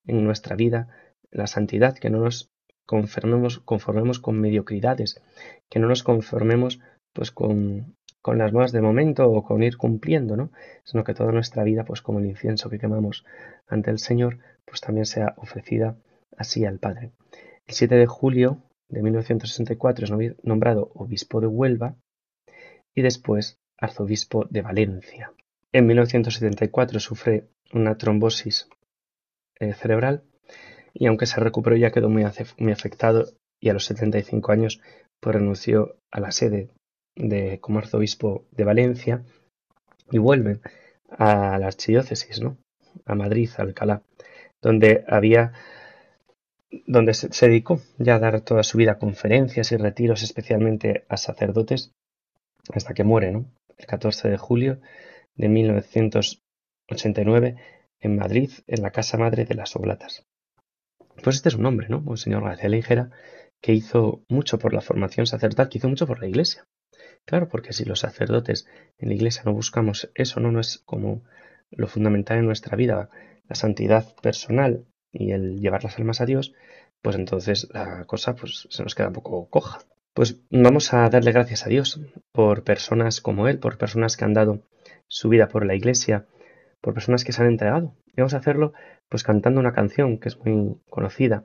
en 0.04 0.24
nuestra 0.24 0.56
vida 0.56 0.88
la 1.30 1.46
santidad, 1.46 1.96
que 1.96 2.10
no 2.10 2.20
nos 2.20 2.50
conformemos, 2.90 4.18
con 4.18 4.40
mediocridades, 4.40 5.22
que 5.68 5.78
no 5.78 5.86
nos 5.86 6.02
conformemos 6.02 6.80
pues 7.12 7.30
con, 7.30 7.96
con 8.20 8.38
las 8.38 8.52
modas 8.52 8.72
de 8.72 8.80
momento 8.80 9.30
o 9.30 9.44
con 9.44 9.62
ir 9.62 9.76
cumpliendo, 9.76 10.36
¿no? 10.36 10.50
Sino 10.84 11.04
que 11.04 11.14
toda 11.14 11.32
nuestra 11.32 11.62
vida, 11.62 11.84
pues 11.84 12.02
como 12.02 12.18
el 12.18 12.26
incienso 12.26 12.68
que 12.68 12.78
quemamos 12.78 13.24
ante 13.68 13.90
el 13.90 13.98
Señor, 13.98 14.38
pues 14.64 14.80
también 14.80 15.06
sea 15.06 15.34
ofrecida 15.36 15.96
así 16.36 16.64
al 16.64 16.78
Padre. 16.78 17.12
El 17.66 17.74
7 17.74 17.94
de 17.94 18.06
julio 18.06 18.62
de 18.88 19.02
1964 19.02 20.04
es 20.04 20.36
nombrado 20.42 20.90
obispo 20.94 21.40
de 21.40 21.46
Huelva 21.46 21.94
y 22.94 23.02
después 23.02 23.58
arzobispo 23.78 24.46
de 24.50 24.62
Valencia. 24.62 25.32
En 25.72 25.86
1974 25.86 26.98
sufre 26.98 27.48
una 27.72 27.96
trombosis 27.96 28.68
eh, 29.60 29.74
cerebral 29.74 30.24
y 30.94 31.06
aunque 31.06 31.26
se 31.26 31.40
recuperó 31.40 31.76
ya 31.76 31.90
quedó 31.90 32.08
muy, 32.08 32.24
afectado 32.24 33.26
y 33.60 33.68
a 33.68 33.72
los 33.72 33.84
75 33.84 34.52
años 34.52 34.80
pues 35.20 35.34
renunció 35.34 35.96
a 36.10 36.20
la 36.20 36.32
sede 36.32 36.68
de 37.14 37.60
como 37.60 37.78
arzobispo 37.78 38.44
de 38.52 38.64
Valencia 38.64 39.22
y 40.10 40.18
vuelve 40.18 40.60
a 41.10 41.58
la 41.58 41.66
archidiócesis, 41.66 42.40
¿no? 42.40 42.56
A 43.04 43.14
Madrid, 43.14 43.50
Alcalá, 43.58 44.02
donde 44.62 45.04
había 45.06 45.52
donde 46.86 47.14
se, 47.14 47.32
se, 47.32 47.48
dedicó 47.48 47.80
ya 47.98 48.14
a 48.14 48.20
dar 48.20 48.40
toda 48.42 48.62
su 48.62 48.78
vida 48.78 48.92
a 48.92 48.98
conferencias 48.98 49.72
y 49.72 49.76
retiros, 49.76 50.22
especialmente 50.22 51.04
a 51.08 51.16
sacerdotes, 51.16 51.92
hasta 52.72 52.94
que 52.94 53.04
muere, 53.04 53.32
¿no? 53.32 53.44
El 53.76 53.86
14 53.86 54.28
de 54.28 54.36
julio 54.36 54.80
de 55.34 55.48
1989 55.48 57.56
en 58.00 58.16
Madrid, 58.16 58.50
en 58.66 58.82
la 58.82 58.90
Casa 58.90 59.18
Madre 59.18 59.44
de 59.44 59.54
las 59.54 59.76
Oblatas. 59.76 60.26
Pues 61.22 61.36
este 61.36 61.50
es 61.50 61.54
un 61.54 61.66
hombre, 61.66 61.88
¿no? 61.88 62.16
señor 62.16 62.44
García 62.44 62.68
Ligera, 62.68 63.10
que 63.60 63.74
hizo 63.74 64.22
mucho 64.28 64.58
por 64.58 64.72
la 64.72 64.80
formación 64.80 65.26
sacerdotal, 65.26 65.68
que 65.68 65.78
hizo 65.78 65.88
mucho 65.88 66.06
por 66.06 66.20
la 66.20 66.28
Iglesia. 66.28 66.66
Claro, 67.24 67.48
porque 67.48 67.72
si 67.72 67.84
los 67.84 68.00
sacerdotes 68.00 68.66
en 68.98 69.08
la 69.08 69.14
Iglesia 69.14 69.42
no 69.44 69.52
buscamos 69.52 70.10
eso, 70.14 70.40
no, 70.40 70.50
no 70.50 70.60
es 70.60 70.78
como 70.78 71.22
lo 71.70 71.86
fundamental 71.86 72.38
en 72.38 72.46
nuestra 72.46 72.76
vida, 72.76 73.10
la 73.48 73.54
santidad 73.54 74.14
personal 74.22 74.86
y 75.12 75.32
el 75.32 75.60
llevar 75.60 75.84
las 75.84 75.98
almas 75.98 76.20
a 76.20 76.26
Dios, 76.26 76.54
pues 77.02 77.16
entonces 77.16 77.68
la 77.72 78.04
cosa 78.06 78.34
pues, 78.34 78.66
se 78.70 78.82
nos 78.82 78.94
queda 78.94 79.08
un 79.08 79.14
poco 79.14 79.48
coja. 79.48 79.80
Pues 80.14 80.40
vamos 80.50 80.92
a 80.92 81.08
darle 81.08 81.32
gracias 81.32 81.66
a 81.66 81.68
Dios 81.68 82.00
por 82.32 82.64
personas 82.64 83.20
como 83.20 83.48
Él, 83.48 83.58
por 83.58 83.78
personas 83.78 84.16
que 84.16 84.24
han 84.24 84.34
dado 84.34 84.62
su 85.06 85.28
vida 85.28 85.48
por 85.48 85.66
la 85.66 85.74
Iglesia, 85.74 86.26
por 86.80 86.94
personas 86.94 87.24
que 87.24 87.32
se 87.32 87.42
han 87.42 87.48
entregado. 87.48 87.94
Y 88.06 88.14
vamos 88.18 88.34
a 88.34 88.38
hacerlo 88.38 88.72
pues 89.08 89.22
cantando 89.22 89.60
una 89.60 89.72
canción 89.72 90.18
que 90.18 90.28
es 90.28 90.38
muy 90.38 90.76
conocida, 90.88 91.44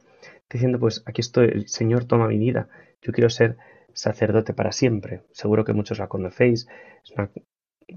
diciendo 0.49 0.79
pues 0.79 1.03
aquí 1.05 1.21
estoy, 1.21 1.47
el 1.47 1.67
Señor 1.67 2.05
toma 2.05 2.27
mi 2.27 2.37
vida, 2.37 2.67
yo 3.01 3.11
quiero 3.11 3.29
ser 3.29 3.57
sacerdote 3.93 4.53
para 4.53 4.71
siempre. 4.71 5.23
Seguro 5.31 5.65
que 5.65 5.73
muchos 5.73 5.99
la 5.99 6.07
conocéis, 6.07 6.67
es 7.03 7.11
una 7.11 7.31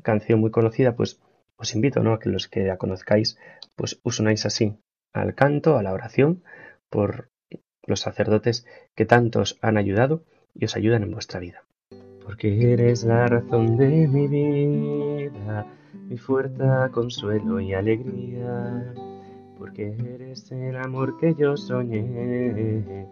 canción 0.02 0.40
muy 0.40 0.50
conocida, 0.50 0.94
pues 0.94 1.20
os 1.56 1.74
invito 1.74 2.02
¿no? 2.02 2.12
a 2.12 2.18
que 2.18 2.28
los 2.28 2.48
que 2.48 2.64
la 2.64 2.76
conozcáis 2.76 3.38
pues 3.74 4.00
os 4.02 4.20
unáis 4.20 4.46
así 4.46 4.78
al 5.12 5.34
canto, 5.34 5.76
a 5.76 5.82
la 5.82 5.92
oración, 5.92 6.42
por 6.88 7.30
los 7.86 8.00
sacerdotes 8.00 8.66
que 8.94 9.06
tantos 9.06 9.58
han 9.62 9.76
ayudado 9.76 10.24
y 10.54 10.64
os 10.66 10.76
ayudan 10.76 11.02
en 11.02 11.12
vuestra 11.12 11.40
vida. 11.40 11.64
Porque 12.28 12.74
eres 12.74 13.04
la 13.04 13.26
razón 13.26 13.78
de 13.78 14.06
mi 14.06 14.28
vida, 14.28 15.66
mi 16.10 16.18
fuerza, 16.18 16.90
consuelo 16.90 17.58
y 17.58 17.72
alegría. 17.72 18.92
Porque 19.58 19.96
eres 20.14 20.52
el 20.52 20.76
amor 20.76 21.16
que 21.16 21.34
yo 21.36 21.56
soñé 21.56 23.06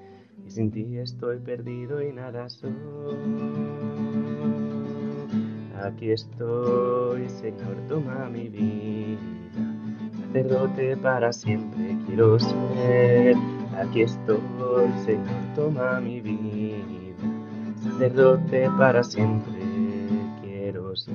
y 0.46 0.50
sin 0.50 0.70
ti 0.70 0.98
estoy 0.98 1.38
perdido 1.38 2.02
y 2.02 2.12
nada 2.12 2.50
soy. 2.50 2.74
Aquí 5.82 6.10
estoy, 6.10 7.26
Señor, 7.30 7.76
toma 7.88 8.28
mi 8.28 8.50
vida, 8.50 9.18
sacerdote 10.26 10.94
para 10.98 11.32
siempre 11.32 11.96
quiero 12.06 12.38
ser. 12.38 13.34
Aquí 13.78 14.02
estoy, 14.02 14.42
Señor, 15.06 15.54
toma 15.54 16.00
mi 16.00 16.20
vida, 16.20 16.55
sacerdote 17.86 18.68
para 18.76 19.02
siempre 19.02 19.54
quiero 20.42 20.94
ser. 20.96 21.14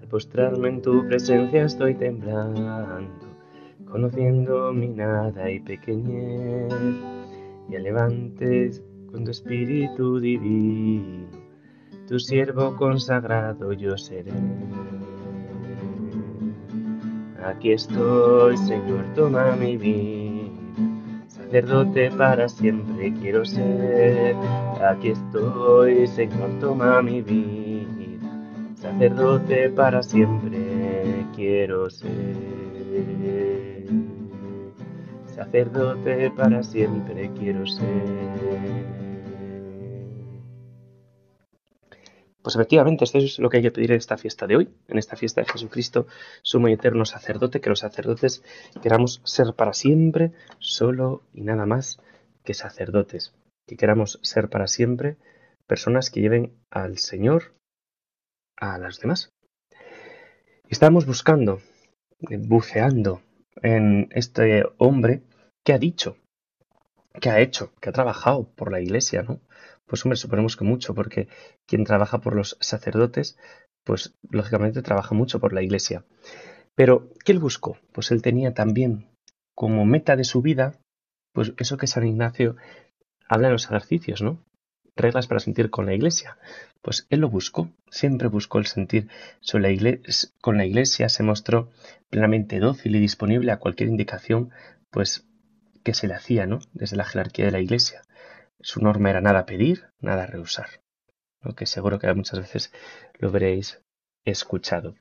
Al 0.00 0.08
postrarme 0.08 0.68
en 0.68 0.82
tu 0.82 1.06
presencia 1.06 1.64
estoy 1.64 1.94
temblando, 1.94 3.08
conociendo 3.90 4.72
mi 4.72 4.88
nada 4.88 5.50
y 5.50 5.60
pequeñez, 5.60 6.72
y 7.68 7.78
levantes 7.78 8.82
con 9.10 9.24
tu 9.24 9.30
espíritu 9.30 10.18
divino, 10.18 11.28
tu 12.08 12.18
siervo 12.18 12.76
consagrado 12.76 13.72
yo 13.72 13.96
seré. 13.96 14.32
Aquí 17.44 17.72
estoy, 17.72 18.56
Señor, 18.56 19.04
toma 19.14 19.56
mi 19.56 19.76
vida. 19.76 20.48
Sacerdote 21.26 22.10
para 22.12 22.48
siempre 22.48 23.12
quiero 23.20 23.44
ser. 23.44 24.36
Aquí 24.88 25.08
estoy, 25.08 26.06
Señor, 26.06 26.50
toma 26.60 27.02
mi 27.02 27.20
vida. 27.20 28.26
Sacerdote 28.76 29.70
para 29.70 30.02
siempre 30.02 31.26
quiero 31.34 31.90
ser. 31.90 32.12
Sacerdote 35.26 36.30
para 36.30 36.62
siempre 36.62 37.30
quiero 37.36 37.66
ser. 37.66 39.01
Pues 42.42 42.56
efectivamente, 42.56 43.04
esto 43.04 43.18
es 43.18 43.38
lo 43.38 43.48
que 43.48 43.58
hay 43.58 43.62
que 43.62 43.70
pedir 43.70 43.92
en 43.92 43.98
esta 43.98 44.16
fiesta 44.16 44.46
de 44.46 44.56
hoy, 44.56 44.74
en 44.88 44.98
esta 44.98 45.16
fiesta 45.16 45.40
de 45.40 45.48
Jesucristo, 45.48 46.06
sumo 46.42 46.68
y 46.68 46.72
eterno 46.72 47.04
sacerdote, 47.04 47.60
que 47.60 47.70
los 47.70 47.80
sacerdotes 47.80 48.42
queramos 48.82 49.22
ser 49.24 49.54
para 49.54 49.72
siempre 49.72 50.32
solo 50.58 51.22
y 51.32 51.42
nada 51.42 51.66
más 51.66 52.00
que 52.42 52.54
sacerdotes, 52.54 53.32
que 53.66 53.76
queramos 53.76 54.18
ser 54.22 54.48
para 54.48 54.66
siempre 54.66 55.16
personas 55.68 56.10
que 56.10 56.20
lleven 56.20 56.52
al 56.70 56.98
Señor 56.98 57.54
a 58.56 58.76
las 58.78 58.98
demás. 58.98 59.32
Estamos 60.68 61.06
buscando, 61.06 61.60
buceando 62.18 63.22
en 63.62 64.08
este 64.10 64.64
hombre 64.78 65.22
que 65.64 65.74
ha 65.74 65.78
dicho, 65.78 66.16
que 67.20 67.30
ha 67.30 67.40
hecho, 67.40 67.72
que 67.80 67.90
ha 67.90 67.92
trabajado 67.92 68.48
por 68.56 68.72
la 68.72 68.80
iglesia, 68.80 69.22
¿no? 69.22 69.40
Pues 69.86 70.04
hombre, 70.04 70.16
suponemos 70.16 70.56
que 70.56 70.64
mucho, 70.64 70.94
porque 70.94 71.28
quien 71.66 71.84
trabaja 71.84 72.18
por 72.20 72.34
los 72.34 72.56
sacerdotes, 72.60 73.36
pues 73.84 74.14
lógicamente 74.30 74.82
trabaja 74.82 75.14
mucho 75.14 75.40
por 75.40 75.52
la 75.52 75.62
iglesia. 75.62 76.04
Pero, 76.74 77.10
¿qué 77.24 77.32
él 77.32 77.38
buscó? 77.38 77.78
Pues 77.92 78.10
él 78.10 78.22
tenía 78.22 78.54
también 78.54 79.08
como 79.54 79.84
meta 79.84 80.16
de 80.16 80.24
su 80.24 80.40
vida, 80.40 80.78
pues 81.32 81.52
eso 81.58 81.76
que 81.76 81.86
San 81.86 82.06
Ignacio 82.06 82.56
habla 83.28 83.48
en 83.48 83.52
los 83.54 83.66
ejercicios, 83.66 84.22
¿no? 84.22 84.44
Reglas 84.94 85.26
para 85.26 85.40
sentir 85.40 85.70
con 85.70 85.86
la 85.86 85.94
iglesia. 85.94 86.38
Pues 86.82 87.06
él 87.10 87.20
lo 87.20 87.30
buscó, 87.30 87.70
siempre 87.90 88.28
buscó 88.28 88.58
el 88.58 88.66
sentir 88.66 89.08
con 90.40 90.56
la 90.56 90.64
iglesia, 90.66 91.08
se 91.08 91.22
mostró 91.22 91.70
plenamente 92.10 92.58
dócil 92.58 92.96
y 92.96 93.00
disponible 93.00 93.52
a 93.52 93.58
cualquier 93.58 93.88
indicación, 93.88 94.50
pues 94.90 95.26
que 95.82 95.94
se 95.94 96.08
le 96.08 96.14
hacía, 96.14 96.46
¿no? 96.46 96.60
Desde 96.72 96.96
la 96.96 97.04
jerarquía 97.04 97.46
de 97.46 97.52
la 97.52 97.60
iglesia. 97.60 98.02
Su 98.62 98.80
norma 98.80 99.10
era 99.10 99.20
nada 99.20 99.44
pedir, 99.44 99.88
nada 100.00 100.26
rehusar, 100.26 100.80
lo 101.40 101.54
que 101.54 101.66
seguro 101.66 101.98
que 101.98 102.12
muchas 102.14 102.38
veces 102.38 102.72
lo 103.18 103.30
veréis 103.30 103.82
escuchado. 104.24 104.94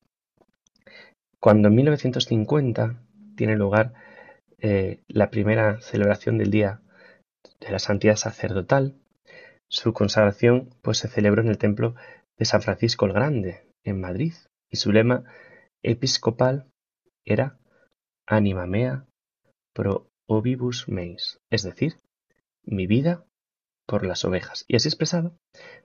Cuando 1.39 1.67
en 1.67 1.76
1950 1.76 3.04
tiene 3.36 3.56
lugar 3.56 3.93
eh, 4.58 5.04
la 5.08 5.30
primera 5.30 5.80
celebración 5.80 6.38
del 6.38 6.50
Día 6.50 6.82
de 7.60 7.71
la 7.71 7.80
Santidad 7.80 8.15
Sacerdotal, 8.15 8.95
su 9.67 9.93
consagración 9.93 10.69
pues, 10.82 10.97
se 10.97 11.08
celebró 11.08 11.41
en 11.41 11.47
el 11.47 11.58
templo 11.58 11.95
de 12.38 12.45
San 12.45 12.62
Francisco 12.62 13.06
el 13.06 13.13
Grande, 13.13 13.62
en 13.84 14.02
Madrid, 14.02 14.34
y 14.69 14.78
su 14.78 14.91
lema 14.91 15.24
episcopal 15.84 16.65
era 17.26 17.58
Anima 18.26 18.65
mea 18.65 19.06
pro 19.74 20.10
ovibus 20.28 20.88
meis, 20.88 21.39
es 21.50 21.63
decir, 21.63 21.95
mi 22.63 22.88
vida 22.88 23.26
por 23.91 24.06
las 24.06 24.23
ovejas. 24.23 24.63
Y 24.69 24.77
así 24.77 24.88
expresado, 24.88 25.38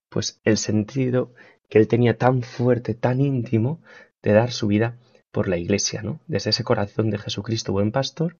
pues 0.08 0.40
el 0.44 0.58
sentido 0.58 1.34
que 1.68 1.80
él 1.80 1.88
tenía 1.88 2.16
tan 2.16 2.42
fuerte, 2.42 2.94
tan 2.94 3.20
íntimo, 3.20 3.82
de 4.22 4.32
dar 4.32 4.52
su 4.52 4.68
vida 4.68 4.96
por 5.32 5.48
la 5.48 5.56
iglesia, 5.56 6.02
¿no? 6.02 6.20
Desde 6.28 6.50
ese 6.50 6.62
corazón 6.62 7.10
de 7.10 7.18
Jesucristo 7.18 7.72
buen 7.72 7.90
pastor, 7.90 8.38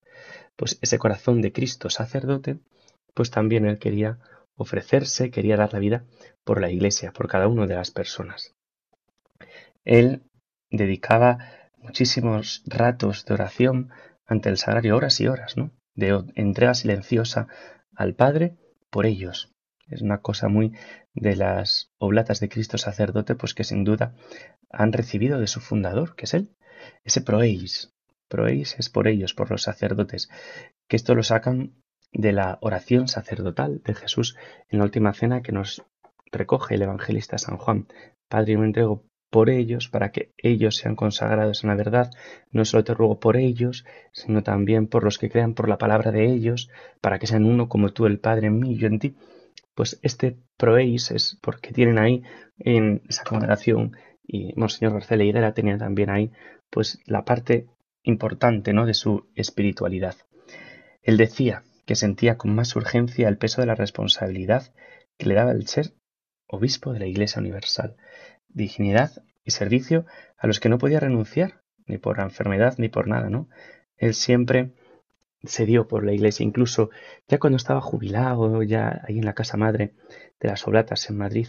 pues 0.54 0.78
ese 0.82 0.98
corazón 0.98 1.42
de 1.42 1.52
Cristo 1.52 1.90
sacerdote, 1.90 2.60
pues 3.12 3.32
también 3.32 3.66
él 3.66 3.80
quería 3.80 4.20
ofrecerse, 4.54 5.32
quería 5.32 5.56
dar 5.56 5.72
la 5.72 5.80
vida 5.80 6.04
por 6.44 6.60
la 6.60 6.70
iglesia, 6.70 7.10
por 7.10 7.26
cada 7.26 7.48
una 7.48 7.66
de 7.66 7.74
las 7.74 7.90
personas. 7.90 8.54
Él 9.84 10.22
dedicaba 10.70 11.38
muchísimos 11.78 12.62
ratos 12.66 13.24
de 13.24 13.34
oración 13.34 13.90
ante 14.26 14.48
el 14.48 14.58
sagrario, 14.58 14.96
horas 14.96 15.20
y 15.20 15.26
horas, 15.26 15.56
¿no? 15.56 15.72
De 15.96 16.22
entrega 16.36 16.74
silenciosa 16.74 17.48
al 17.96 18.14
Padre 18.14 18.56
por 18.90 19.06
ellos, 19.06 19.55
es 19.88 20.02
una 20.02 20.18
cosa 20.18 20.48
muy 20.48 20.72
de 21.14 21.36
las 21.36 21.90
oblatas 21.98 22.40
de 22.40 22.48
Cristo 22.48 22.78
sacerdote, 22.78 23.34
pues 23.34 23.54
que 23.54 23.64
sin 23.64 23.84
duda 23.84 24.14
han 24.70 24.92
recibido 24.92 25.40
de 25.40 25.46
su 25.46 25.60
fundador, 25.60 26.16
que 26.16 26.24
es 26.24 26.34
él. 26.34 26.50
Ese 27.04 27.20
proeis. 27.20 27.92
Proeis 28.28 28.76
es 28.78 28.90
por 28.90 29.06
ellos, 29.06 29.34
por 29.34 29.50
los 29.50 29.62
sacerdotes, 29.62 30.28
que 30.88 30.96
esto 30.96 31.14
lo 31.14 31.22
sacan 31.22 31.74
de 32.12 32.32
la 32.32 32.58
oración 32.60 33.08
sacerdotal 33.08 33.82
de 33.84 33.94
Jesús 33.94 34.36
en 34.68 34.78
la 34.78 34.84
última 34.84 35.12
cena 35.12 35.42
que 35.42 35.52
nos 35.52 35.82
recoge 36.32 36.74
el 36.74 36.82
evangelista 36.82 37.38
San 37.38 37.56
Juan. 37.56 37.86
Padre, 38.28 38.54
yo 38.54 38.58
me 38.58 38.66
entrego 38.66 39.04
por 39.30 39.50
ellos, 39.50 39.88
para 39.88 40.12
que 40.12 40.32
ellos 40.38 40.76
sean 40.76 40.96
consagrados 40.96 41.62
en 41.62 41.70
la 41.70 41.76
verdad. 41.76 42.10
No 42.50 42.64
solo 42.64 42.84
te 42.84 42.94
ruego 42.94 43.20
por 43.20 43.36
ellos, 43.36 43.84
sino 44.12 44.42
también 44.42 44.86
por 44.86 45.04
los 45.04 45.18
que 45.18 45.30
crean 45.30 45.54
por 45.54 45.68
la 45.68 45.78
palabra 45.78 46.10
de 46.10 46.26
ellos, 46.26 46.70
para 47.00 47.18
que 47.18 47.26
sean 47.26 47.44
uno 47.44 47.68
como 47.68 47.90
tú, 47.90 48.06
el 48.06 48.18
Padre 48.18 48.48
en 48.48 48.58
mí 48.58 48.72
y 48.72 48.78
yo 48.78 48.86
en 48.86 48.98
ti 48.98 49.16
pues 49.74 49.98
este 50.02 50.38
proeis 50.56 51.10
es 51.10 51.38
porque 51.42 51.72
tienen 51.72 51.98
ahí 51.98 52.22
en 52.58 53.02
esa 53.08 53.24
congregación 53.24 53.96
y 54.26 54.52
Monseñor 54.56 54.94
García 54.94 55.22
Higuera 55.22 55.52
tenía 55.52 55.78
también 55.78 56.10
ahí 56.10 56.32
pues 56.70 56.98
la 57.06 57.24
parte 57.24 57.66
importante 58.02 58.72
¿no? 58.72 58.86
de 58.86 58.94
su 58.94 59.28
espiritualidad. 59.34 60.16
Él 61.02 61.16
decía 61.16 61.62
que 61.84 61.94
sentía 61.94 62.36
con 62.36 62.54
más 62.54 62.74
urgencia 62.74 63.28
el 63.28 63.38
peso 63.38 63.60
de 63.60 63.66
la 63.66 63.74
responsabilidad 63.74 64.72
que 65.18 65.26
le 65.26 65.34
daba 65.34 65.52
el 65.52 65.66
ser 65.66 65.92
obispo 66.48 66.92
de 66.92 67.00
la 67.00 67.06
Iglesia 67.06 67.40
Universal, 67.40 67.96
dignidad 68.48 69.22
y 69.44 69.52
servicio 69.52 70.06
a 70.38 70.46
los 70.46 70.60
que 70.60 70.68
no 70.68 70.78
podía 70.78 71.00
renunciar, 71.00 71.62
ni 71.86 71.98
por 71.98 72.20
enfermedad 72.20 72.74
ni 72.78 72.88
por 72.88 73.06
nada, 73.06 73.30
¿no? 73.30 73.48
Él 73.96 74.14
siempre 74.14 74.72
se 75.44 75.66
dio 75.66 75.86
por 75.86 76.04
la 76.04 76.12
iglesia, 76.12 76.44
incluso 76.44 76.90
ya 77.28 77.38
cuando 77.38 77.56
estaba 77.56 77.80
jubilado, 77.80 78.62
ya 78.62 79.02
ahí 79.06 79.18
en 79.18 79.24
la 79.24 79.34
casa 79.34 79.56
madre 79.56 79.94
de 80.40 80.48
las 80.48 80.66
Oblatas 80.66 81.08
en 81.10 81.18
Madrid, 81.18 81.48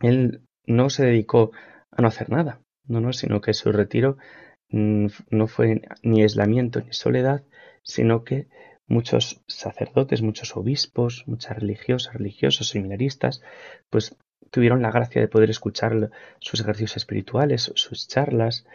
él 0.00 0.42
no 0.66 0.90
se 0.90 1.04
dedicó 1.04 1.52
a 1.90 2.02
no 2.02 2.08
hacer 2.08 2.30
nada, 2.30 2.60
no, 2.86 3.00
no, 3.00 3.12
sino 3.12 3.40
que 3.40 3.54
su 3.54 3.72
retiro 3.72 4.16
mm, 4.70 5.06
no 5.30 5.46
fue 5.46 5.82
ni 6.02 6.22
aislamiento 6.22 6.80
ni 6.80 6.92
soledad, 6.92 7.44
sino 7.82 8.24
que 8.24 8.48
muchos 8.86 9.42
sacerdotes, 9.46 10.22
muchos 10.22 10.56
obispos, 10.56 11.24
muchas 11.26 11.58
religiosas, 11.58 12.14
religiosos, 12.14 12.68
seminaristas, 12.68 13.42
pues 13.90 14.16
tuvieron 14.50 14.82
la 14.82 14.90
gracia 14.90 15.20
de 15.20 15.28
poder 15.28 15.50
escuchar 15.50 16.10
sus 16.38 16.60
ejercicios 16.60 16.96
espirituales, 16.96 17.72
sus 17.74 18.06
charlas, 18.06 18.66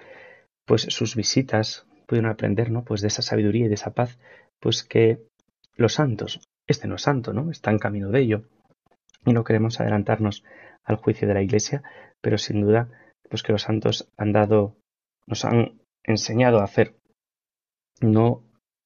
pues 0.66 0.82
sus 0.82 1.16
visitas, 1.16 1.86
pudieron 2.08 2.32
aprender, 2.32 2.72
¿no? 2.72 2.84
Pues 2.84 3.02
de 3.02 3.10
esa 3.10 3.22
sabiduría 3.22 3.65
y 3.65 3.70
de 3.70 3.76
esa 3.76 3.93
paz, 3.93 4.17
pues 4.60 4.84
que 4.84 5.22
los 5.76 5.93
santos, 5.93 6.41
este 6.65 6.88
no 6.88 6.96
es 6.96 7.04
santo, 7.04 7.34
¿no? 7.34 7.52
Está 7.52 7.70
en 7.70 7.78
camino 7.78 8.10
de 8.10 8.22
ello. 8.22 8.43
Y 9.26 9.34
no 9.34 9.43
queremos 9.43 9.80
adelantarnos 9.80 10.43
al 10.84 10.96
juicio 10.96 11.28
de 11.28 11.36
la 11.36 11.43
Iglesia, 11.43 11.84
pero 12.22 12.38
sin 12.38 12.62
duda, 12.62 12.89
pues 13.30 13.43
que 13.43 13.52
los 13.52 13.63
santos 13.63 14.10
han 14.17 14.32
dado, 14.32 14.78
nos 15.28 15.46
han 15.46 15.82
enseñado 16.04 16.60
a 16.60 16.63
hacer, 16.63 16.96
no 18.00 18.43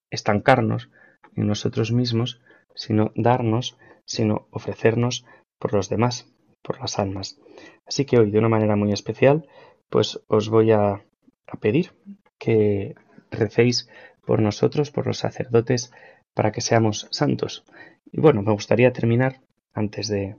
estancarnos 0.10 0.90
en 1.36 1.48
nosotros 1.48 1.92
mismos, 1.92 2.42
sino 2.76 3.12
darnos, 3.16 3.78
sino 4.06 4.48
ofrecernos 4.50 5.26
por 5.60 5.74
los 5.74 5.90
demás, 5.90 6.28
por 6.64 6.80
las 6.80 6.98
almas. 6.98 7.40
Así 7.86 8.06
que 8.06 8.18
hoy, 8.18 8.32
de 8.32 8.40
una 8.40 8.50
manera 8.50 8.76
muy 8.76 8.92
especial, 8.92 9.48
pues 9.90 10.20
os 10.28 10.50
voy 10.50 10.72
a, 10.72 11.06
a 11.48 11.58
pedir 11.60 11.92
que 12.40 12.96
recéis 13.32 13.90
por 14.26 14.42
nosotros, 14.42 14.92
por 14.92 15.08
los 15.08 15.18
sacerdotes, 15.18 15.92
para 16.34 16.52
que 16.52 16.62
seamos 16.62 17.08
santos. 17.12 17.66
Y 18.12 18.22
bueno, 18.22 18.42
me 18.44 18.52
gustaría 18.52 18.94
terminar, 18.94 19.42
antes 19.74 20.08
de 20.08 20.36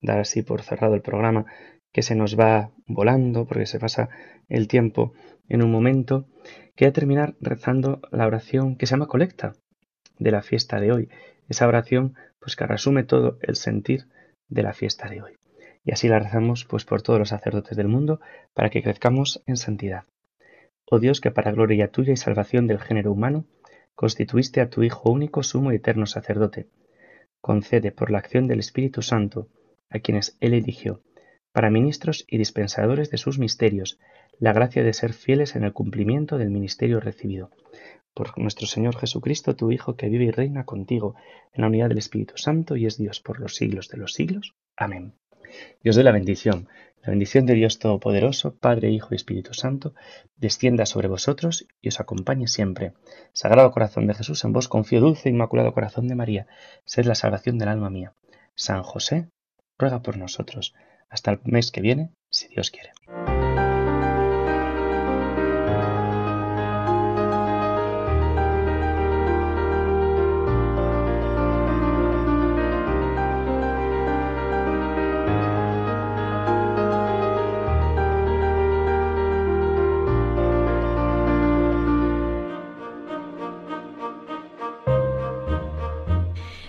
dar 0.00 0.20
así 0.20 0.42
por 0.42 0.62
cerrado 0.62 0.94
el 0.94 1.02
programa, 1.02 1.46
que 1.92 2.02
se 2.02 2.14
nos 2.14 2.38
va 2.38 2.70
volando, 2.86 3.46
porque 3.46 3.66
se 3.66 3.80
pasa 3.80 4.08
el 4.48 4.68
tiempo 4.68 5.12
en 5.48 5.62
un 5.62 5.70
momento, 5.70 6.26
quería 6.76 6.92
terminar 6.92 7.34
rezando 7.40 8.00
la 8.10 8.26
oración 8.26 8.76
que 8.76 8.86
se 8.86 8.92
llama 8.92 9.08
colecta 9.08 9.54
de 10.18 10.30
la 10.30 10.42
fiesta 10.42 10.80
de 10.80 10.92
hoy. 10.92 11.08
Esa 11.48 11.66
oración, 11.66 12.14
pues 12.38 12.56
que 12.56 12.66
resume 12.66 13.04
todo 13.04 13.38
el 13.42 13.56
sentir 13.56 14.06
de 14.48 14.62
la 14.62 14.74
fiesta 14.74 15.08
de 15.08 15.22
hoy. 15.22 15.32
Y 15.84 15.92
así 15.92 16.08
la 16.08 16.18
rezamos, 16.18 16.64
pues 16.64 16.84
por 16.84 17.02
todos 17.02 17.18
los 17.18 17.30
sacerdotes 17.30 17.76
del 17.76 17.88
mundo, 17.88 18.20
para 18.52 18.68
que 18.70 18.82
crezcamos 18.82 19.42
en 19.46 19.56
santidad. 19.56 20.04
Oh 20.90 20.98
Dios, 20.98 21.20
que 21.20 21.30
para 21.30 21.52
gloria 21.52 21.90
tuya 21.90 22.12
y 22.12 22.16
salvación 22.16 22.66
del 22.66 22.80
género 22.80 23.12
humano, 23.12 23.44
constituiste 23.94 24.60
a 24.60 24.70
tu 24.70 24.82
Hijo 24.82 25.10
único, 25.10 25.42
sumo 25.42 25.72
y 25.72 25.76
eterno 25.76 26.06
sacerdote. 26.06 26.68
Concede 27.40 27.92
por 27.92 28.10
la 28.10 28.18
acción 28.18 28.46
del 28.46 28.60
Espíritu 28.60 29.02
Santo, 29.02 29.48
a 29.90 29.98
quienes 29.98 30.36
Él 30.40 30.54
eligió, 30.54 31.02
para 31.52 31.70
ministros 31.70 32.24
y 32.28 32.38
dispensadores 32.38 33.10
de 33.10 33.18
sus 33.18 33.38
misterios, 33.38 33.98
la 34.38 34.52
gracia 34.52 34.82
de 34.82 34.92
ser 34.92 35.12
fieles 35.12 35.56
en 35.56 35.64
el 35.64 35.72
cumplimiento 35.72 36.38
del 36.38 36.50
ministerio 36.50 37.00
recibido. 37.00 37.50
Por 38.14 38.38
nuestro 38.38 38.66
Señor 38.66 38.96
Jesucristo, 38.96 39.56
tu 39.56 39.70
Hijo, 39.70 39.96
que 39.96 40.08
vive 40.08 40.24
y 40.24 40.30
reina 40.30 40.64
contigo 40.64 41.16
en 41.52 41.62
la 41.62 41.68
unidad 41.68 41.88
del 41.88 41.98
Espíritu 41.98 42.34
Santo 42.36 42.76
y 42.76 42.86
es 42.86 42.96
Dios 42.96 43.20
por 43.20 43.40
los 43.40 43.56
siglos 43.56 43.88
de 43.88 43.98
los 43.98 44.14
siglos. 44.14 44.54
Amén. 44.76 45.12
Dios 45.82 45.96
de 45.96 46.04
la 46.04 46.12
bendición 46.12 46.68
la 47.08 47.12
bendición 47.12 47.46
de 47.46 47.54
Dios 47.54 47.78
Todopoderoso, 47.78 48.54
Padre, 48.54 48.90
Hijo 48.90 49.08
y 49.12 49.16
Espíritu 49.16 49.54
Santo, 49.54 49.94
descienda 50.36 50.84
sobre 50.84 51.08
vosotros 51.08 51.66
y 51.80 51.88
os 51.88 52.00
acompañe 52.00 52.48
siempre. 52.48 52.92
Sagrado 53.32 53.70
Corazón 53.70 54.06
de 54.06 54.12
Jesús, 54.12 54.44
en 54.44 54.52
vos 54.52 54.68
confío, 54.68 55.00
dulce 55.00 55.30
e 55.30 55.32
Inmaculado 55.32 55.72
Corazón 55.72 56.06
de 56.06 56.14
María, 56.14 56.46
sed 56.84 57.06
la 57.06 57.14
salvación 57.14 57.56
del 57.56 57.70
alma 57.70 57.88
mía. 57.88 58.12
San 58.54 58.82
José, 58.82 59.30
ruega 59.78 60.02
por 60.02 60.18
nosotros. 60.18 60.74
Hasta 61.08 61.30
el 61.30 61.40
mes 61.44 61.72
que 61.72 61.80
viene, 61.80 62.10
si 62.28 62.48
Dios 62.48 62.70
quiere. 62.70 62.90